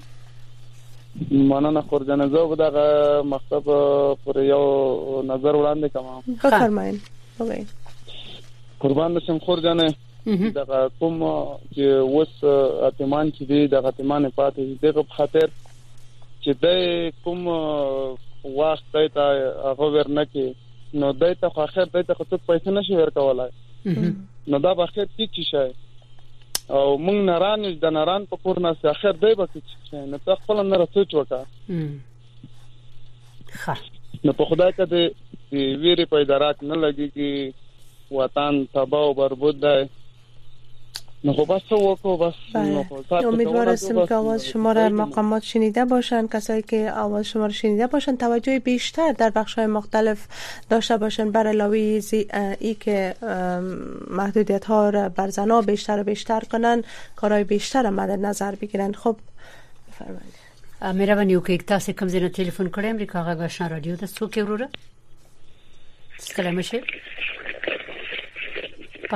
مننه 1.31 1.81
خورجان 1.81 2.27
زه 2.29 2.47
به 2.49 2.57
دغه 2.57 3.23
مقصد 3.23 3.63
پر 4.25 4.43
یو 4.43 5.23
نظر 5.27 5.53
وړاندې 5.57 5.89
کوم 5.93 6.23
بفرمایئ 6.45 6.95
وایي 7.39 7.67
قربان 8.81 9.15
بشم 9.15 9.39
خورجان 9.39 9.81
دغه 10.57 10.91
کوم 11.01 11.19
چې 11.75 11.85
وس 12.17 12.45
اتمان 12.89 13.33
چې 13.37 13.43
دی 13.49 13.67
دغه 13.69 13.89
اتمان 13.89 14.31
پاتې 14.39 14.63
دی 14.67 14.79
دغه 14.83 15.03
خاطر 15.17 15.49
چې 16.43 16.51
د 16.63 17.11
کوم 17.25 17.47
وخت 18.61 18.85
دی 18.97 19.09
ته 19.09 19.27
هغه 19.71 19.87
ورنکه 19.95 20.55
نو 20.95 21.13
دای 21.13 21.35
ته 21.35 21.49
خو 21.49 21.61
اخر 21.61 21.85
دای 21.95 22.03
ته 22.03 22.15
خو 22.15 22.25
څه 22.31 22.37
پیسې 22.49 22.67
نشي 22.69 22.95
ورکولای 22.97 23.51
نو 24.47 24.59
دا 24.59 24.75
به 24.75 24.83
اخر 24.83 25.05
څه 25.05 25.27
چی 25.35 25.45
شي 25.51 25.67
او 26.75 26.99
موږ 27.05 27.17
نران 27.29 27.63
د 27.83 27.93
نران 27.97 28.25
په 28.33 28.37
پور 28.43 28.59
نه 28.65 28.71
اخر 28.93 29.13
دی 29.21 29.33
به 29.41 29.47
چې 29.55 29.97
نه 30.15 30.19
ته 30.25 30.35
خپل 30.43 30.61
نه 30.71 30.77
رسېټ 30.83 31.09
وکا 31.15 31.41
ها 33.65 33.75
نو 34.25 34.33
په 34.41 34.45
خدای 34.51 34.73
ته 34.81 34.85
د 34.85 35.15
ویری 35.85 36.05
په 36.11 36.17
ادارات 36.25 36.63
نه 36.71 36.77
لګي 36.83 37.09
چې 37.15 38.19
وطن 38.19 38.61
تباہ 38.75 39.03
او 39.07 39.15
بربود 39.21 39.57
دی 39.65 39.79
نو 41.25 41.33
خب 41.33 41.55
بس 41.55 41.73
وکو 41.73 42.17
بس 42.17 42.35
بله. 42.55 42.87
امیدوار 43.27 43.69
هستم 43.69 44.07
که 44.07 44.15
آواز 44.15 44.47
شما 44.47 44.73
را 44.73 44.89
مقامات 44.89 45.43
شنیده 45.43 45.85
باشن 45.85 46.27
کسایی 46.27 46.63
که 46.63 46.93
آواز 46.97 47.25
شما 47.27 47.47
را 47.47 47.53
شنیده 47.53 47.87
باشن 47.87 48.17
توجه 48.17 48.59
بیشتر 48.59 49.13
در 49.13 49.31
بخش 49.31 49.55
های 49.55 49.67
مختلف 49.67 50.27
داشته 50.71 50.97
باشن 50.97 51.31
بر 51.31 51.47
علاوه 51.47 52.01
ای 52.61 52.75
که 52.75 53.15
محدودیت 54.11 54.65
ها 54.65 54.91
را 54.91 55.09
بر 55.09 55.29
زنا 55.29 55.61
بیشتر 55.61 56.01
و 56.01 56.05
بیشتر 56.05 56.41
کنن 56.53 56.85
کارهای 57.17 57.45
بیشتر 57.45 57.91
مد 57.91 58.11
نظر 58.11 58.55
بگیرند 58.55 58.97
خب 58.97 59.17
بفرمایید 59.89 61.51
اکتاسی 61.51 61.59
وکړئ 61.93 61.93
تاسو 61.93 61.93
کم 61.93 62.09
ځای 62.09 62.33
تلفن 62.35 62.69
کړی 62.69 62.85
امریکا 62.85 63.39
رادیو 63.71 63.97
د 63.97 64.05
څوک 64.07 64.37
وروره 64.37 64.69
سلام 66.21 66.63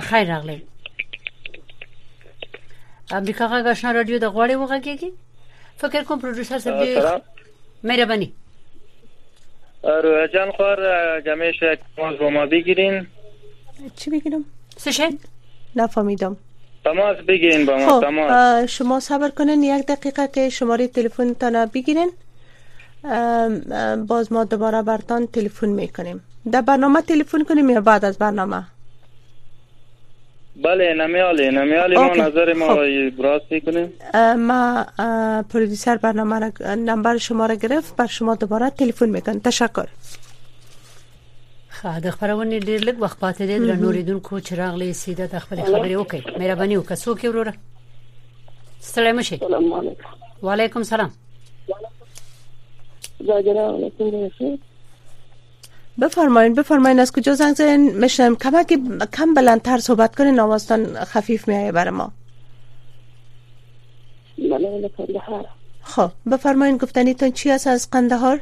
خیر 0.00 0.32
امریکا 3.16 3.46
غږ 3.52 3.66
آشنا 3.70 3.90
رادیو 3.94 4.18
د 4.22 4.30
غوړې 4.34 4.84
کېږي 4.84 5.80
فکر 5.80 6.04
کوم 6.10 6.20
پروډوسر 6.22 6.62
صاحب 6.66 7.26
مهربانی 7.90 8.28
رویا 10.06 10.22
جان 10.36 10.52
خوار 10.58 10.80
جمعش 11.26 11.60
تماس 11.96 12.16
با 12.20 12.30
ما 12.36 12.44
بگیرین 12.54 12.96
چی 14.02 14.10
بگیرم؟ 14.14 14.44
سشه؟ 14.84 15.08
نفهمیدم 15.76 16.36
تماس 16.86 17.16
بگیرین 17.30 17.66
با 17.70 17.76
ما 17.82 17.88
خب، 17.90 18.02
تماس 18.06 18.70
شما 18.78 19.00
صبر 19.10 19.28
کنین 19.40 19.62
یک 19.70 19.86
دقیقه 19.94 20.26
که 20.38 20.48
شماره 20.60 20.88
تلفن 21.00 21.34
تانا 21.44 21.66
بگیرین 21.74 22.10
باز 24.14 24.32
ما 24.38 24.44
دوباره 24.56 24.82
برتان 24.92 25.26
تلفن 25.38 25.68
میکنیم 25.82 26.22
در 26.56 26.60
برنامه 26.72 27.02
تلفن 27.12 27.44
کنیم 27.52 27.70
یا 27.76 27.80
بعد 27.92 28.04
از 28.10 28.18
برنامه 28.26 28.64
بله 30.62 30.94
نمیالی 30.94 31.50
نمیالی 31.50 31.94
ما 31.96 32.06
نظر 32.14 32.52
ما 32.52 32.74
براز 33.22 33.40
خب. 33.40 33.52
میکنیم 33.52 33.92
ما 34.46 34.86
پروڈیسر 35.50 35.96
برنامه 36.02 36.38
را 36.40 36.74
نمبر 36.74 37.16
شما 37.18 37.46
را 37.46 37.54
گرفت 37.54 37.96
بر 37.96 38.06
شما 38.06 38.34
دوباره 38.34 38.70
تلفن 38.70 39.08
میکن 39.08 39.40
تشکر 39.40 39.86
خا 41.70 41.98
د 41.98 42.24
لگ 42.64 42.96
وقت 43.02 43.18
پات 43.18 43.42
دید 43.42 43.62
را 43.62 43.74
نوری 43.74 44.02
دون 44.02 44.20
کو 44.20 44.40
چراغ 44.40 44.74
لی 44.74 44.92
سیده 44.92 45.26
د 45.26 45.38
خبری 45.38 45.94
اوکی 45.94 46.16
وکړي 46.18 46.38
مهرباني 46.38 46.76
وکړه 46.82 46.96
څوک 47.04 47.24
وروره 47.24 47.52
سلام 48.80 49.22
شي 49.22 49.36
سلام 49.36 49.72
علیکم 49.72 49.96
وعلیکم 50.42 50.82
سلام 50.82 51.10
زاجرا 53.26 53.70
علیکم 53.76 54.56
بفرمایید 56.00 56.54
بفرمایید 56.56 56.98
از 56.98 57.12
کجا 57.12 57.34
زنگ 57.34 57.54
زدین 57.54 57.96
میشنم 57.96 58.36
کم 58.36 58.62
که 58.62 58.78
کم 59.12 59.34
بلندتر 59.34 59.78
صحبت 59.78 60.16
کنین 60.16 60.40
آوازتان 60.40 61.04
خفیف 61.04 61.48
میایه 61.48 61.72
بر 61.72 61.90
ما 61.90 62.12
بله، 64.38 64.58
بله، 64.98 65.44
خب 65.82 66.10
بفرمایین 66.32 66.76
گفتنیتون 66.78 67.32
چی 67.32 67.50
است 67.50 67.66
از 67.66 67.90
قندهار 67.90 68.40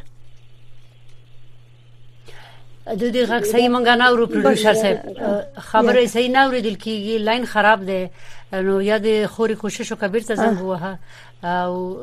د 2.87 3.13
دې 3.13 3.29
غږ 3.29 3.45
صحیح 3.45 3.69
مونږه 3.69 3.89
نه 3.89 4.09
اورو 4.11 4.27
پروډوسر 4.27 4.75
صاحب 4.75 5.47
خبره 5.59 6.07
صحیح 6.07 6.31
نه 6.31 6.39
اوریدل 6.47 6.75
کیږي 6.75 7.21
لاین 7.23 7.45
خراب 7.45 7.85
ده 7.85 8.11
نو 8.53 8.83
یاد 8.83 9.27
خوري 9.27 9.55
کوشش 9.55 9.93
کبیر 9.93 10.23
ته 10.23 10.35
زنګ 10.37 10.61
وها 10.63 10.99
او 11.43 11.95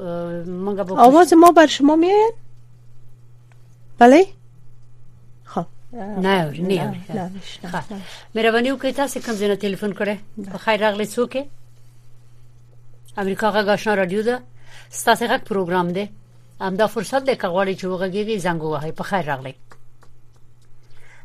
مونږه 0.46 0.92
آواز 0.92 1.34
ما 1.34 1.52
بر 1.52 1.66
شما 1.66 1.96
میاد 1.96 2.34
بله 4.00 4.26
نه 5.98 6.54
نه 6.70 7.02
نه 7.14 7.24
مهرباني 8.36 8.70
وکړئ 8.72 8.92
تاسو 8.94 9.20
کوم 9.26 9.36
ځای 9.36 9.56
ټلیفون 9.58 9.94
کړئ 10.00 10.16
په 10.54 10.58
خیر 10.66 10.80
راغلی 10.80 11.06
څوک 11.06 11.38
امریکا 13.22 13.48
غږ 13.56 13.68
آشنا 13.76 13.94
رادیو 13.96 14.22
ده 14.28 14.36
ستاسو 14.92 15.26
غږ 15.26 15.42
پروګرام 15.52 15.88
ده 15.98 16.06
همدا 16.62 16.86
فرصت 16.88 17.22
ده 17.30 17.36
که 17.36 17.48
غواړئ 17.54 17.74
چې 17.80 17.86
وګورئ 17.88 18.36
زنګ 18.46 18.60
ووهئ 18.64 18.92
په 18.92 19.04
خیر 19.10 19.24
راغلی 19.32 19.54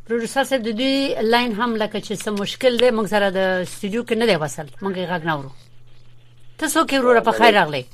پروډوسر 0.06 0.44
صاحب 0.50 0.61
د 0.68 0.70
دې 0.80 0.92
لاين 1.32 1.50
هم 1.58 1.70
لکه 1.76 1.98
چې 2.00 2.12
څه 2.22 2.28
مشکل 2.38 2.72
دی 2.85 2.90
موږ 2.90 3.06
سره 3.14 3.26
د 3.30 3.38
استودیو 3.66 4.02
کې 4.08 4.14
نه 4.22 4.26
دی 4.26 4.37
وصل 4.44 4.66
موږ 4.82 4.94
یې 4.96 5.06
غږ 5.12 5.22
نه 5.28 5.35
ورو 5.38 5.50
تاسو 6.62 6.80
کې 6.87 6.94
وروره 6.94 7.20
په 7.28 7.32
خیر 7.40 7.52
راغلی 7.58 7.85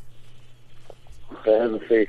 خیر 1.44 1.62
اوسئ 1.62 2.06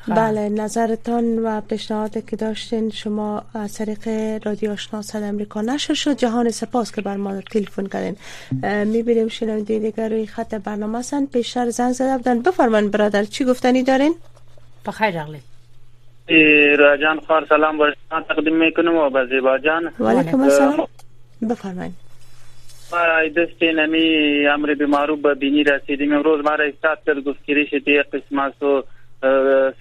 خب. 0.07 0.13
بله 0.15 0.49
نظرتان 0.49 1.39
و 1.39 1.61
پیشنهاد 1.61 2.25
که 2.29 2.35
داشتین 2.35 2.89
شما 2.89 3.43
از 3.55 3.73
طریق 3.73 3.99
رادیو 4.47 4.71
آشنا 4.71 5.01
صد 5.01 5.23
امریکا 5.23 5.77
شد 5.77 6.15
جهان 6.17 6.49
سپاس 6.49 6.91
که 6.91 7.01
بر 7.01 7.15
ما 7.17 7.41
تلفن 7.41 7.85
کردین 7.87 8.15
میبینیم 8.85 9.27
شنونده 9.27 9.79
دیگر 9.79 10.09
روی 10.09 10.27
خط 10.27 10.55
برنامه 10.55 11.01
سن 11.01 11.25
پیشتر 11.33 11.69
زنگ 11.69 11.91
زده 11.91 12.17
بودن 12.17 12.41
بفرمان 12.41 12.91
برادر 12.91 13.23
چی 13.23 13.45
گفتنی 13.45 13.83
دارین 13.83 14.15
بخیر 14.85 15.19
اغلی 15.19 15.39
راجان 16.77 17.19
خوار 17.19 17.45
سلام 17.49 17.77
بر 17.77 17.93
شما 18.09 18.21
تقدیم 18.21 18.55
میکنم 18.59 18.95
و 18.95 19.09
بزیبا 19.09 19.25
زیبا 19.27 19.57
جان 19.57 19.91
ولیکم 19.99 20.41
السلام 20.41 20.87
بفرمان 21.49 21.89
مرا 22.93 23.27
دست 23.27 23.63
نمی 23.63 24.47
امر 24.47 24.73
به 24.73 25.15
به 25.15 25.33
بینی 25.33 25.63
رسیدیم 25.63 26.13
امروز 26.13 26.45
مرا 26.45 26.65
استاد 26.65 26.97
کرد 27.05 27.19
گفت 27.23 27.45
که 27.45 28.13
قسمت 28.13 28.53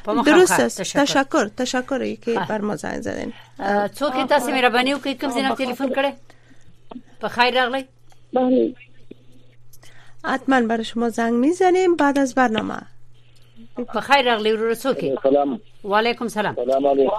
خب، 0.06 0.24
درست 0.26 0.60
است 0.60 0.80
تشکر 0.98 1.48
تشکر 1.56 2.14
که 2.14 2.38
بر 2.48 2.60
ما 2.60 2.76
زنگ 2.76 3.00
زدین 3.02 3.32
څوک 3.94 4.16
می 4.16 4.24
مهرباني 4.52 4.94
و 4.94 4.98
کوم 4.98 5.12
ځای 5.30 5.56
تلفن 5.56 5.88
کړي 5.90 6.12
بخیر 7.22 7.70
خیر 7.70 7.84
حتما 10.28 10.60
برای 10.66 10.84
شما 10.84 11.08
زنگ 11.10 11.34
میزنیم 11.34 11.96
بعد 11.96 12.18
از 12.18 12.34
برنامه 12.34 12.74
بخیر 13.94 14.28
اغلی 14.30 14.52
رو 14.52 14.68
رسوکی 14.68 15.14
سلام 15.22 15.60
و 15.84 15.94
علیکم 15.94 16.28
سلام 16.28 16.54
سلام 16.54 16.86
علیکم 16.86 17.12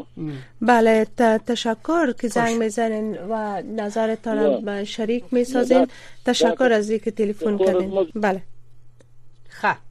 بله 0.69 1.39
تشکر 1.53 2.13
که 2.21 2.33
زنگ 2.37 2.59
میزنین 2.65 3.09
و 3.31 3.41
نظرتان 3.81 4.43
را 4.71 4.77
شریک 4.93 5.33
میسازین 5.39 5.87
تشکر 6.31 6.77
از 6.77 6.91
اینکه 6.93 7.11
تلفن 7.23 7.57
کردین 7.65 8.07
بله 8.27 8.41
خب 9.59 9.85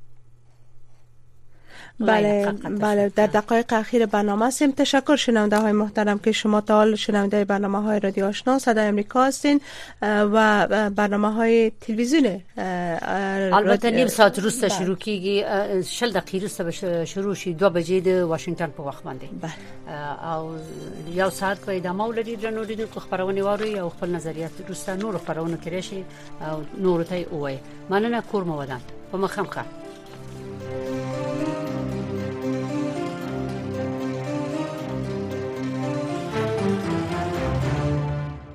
بله 2.01 2.53
بله 2.81 3.09
در 3.09 3.27
دقایق 3.27 3.73
اخیر 3.73 4.07
برنامه 4.07 4.47
هستیم 4.47 4.73
تشکر 4.73 5.17
شنونده 5.17 5.57
های 5.59 5.73
محترم 5.73 6.19
که 6.19 6.33
شما 6.33 6.61
تا 6.61 6.75
حال 6.75 6.95
شنونده 6.95 7.45
برنامه 7.45 7.83
های 7.83 8.01
رادیو 8.01 8.25
آشنا 8.27 8.59
صدای 8.59 8.85
امریکا 8.87 9.25
هستین 9.25 9.61
و 10.03 10.67
برنامه 10.91 11.33
های 11.33 11.73
تلویزیون 11.81 12.41
البته 12.57 13.91
نیم 13.91 14.07
ساعت 14.07 14.39
روز 14.39 14.59
بله. 14.65 14.69
شروع 14.69 14.97
کیږي 14.99 15.45
شل 15.87 16.13
دقیقه 16.13 16.65
روز 16.65 16.85
شروع 17.09 17.35
شي 17.35 17.55
دو 17.55 17.71
بجه 17.71 18.01
د 18.01 18.09
واشنگتن 18.09 18.67
په 18.67 18.83
وخت 18.83 19.05
باندې 19.05 19.27
بله. 19.41 20.33
او 20.33 20.51
یو 21.15 21.31
ساعت 21.31 21.67
به 21.67 21.77
ادامه 21.77 22.05
ولري 22.05 22.37
درنو 22.37 22.65
د 22.65 22.85
خبرونه 22.99 23.43
واره 23.43 23.67
او 23.79 23.89
خپل 23.89 24.09
نظریات 24.11 24.51
روسته 24.69 24.95
نور 24.97 25.19
خبرونه 25.19 25.59
کړی 25.65 25.81
شي 25.85 26.05
او 26.41 26.83
نور 26.83 27.05
ته 27.05 27.27
مننه 27.91 28.21
کور 28.21 28.45
مو 28.45 28.59
ودان 28.63 28.81
په 29.13 29.19
مخم 29.19 29.86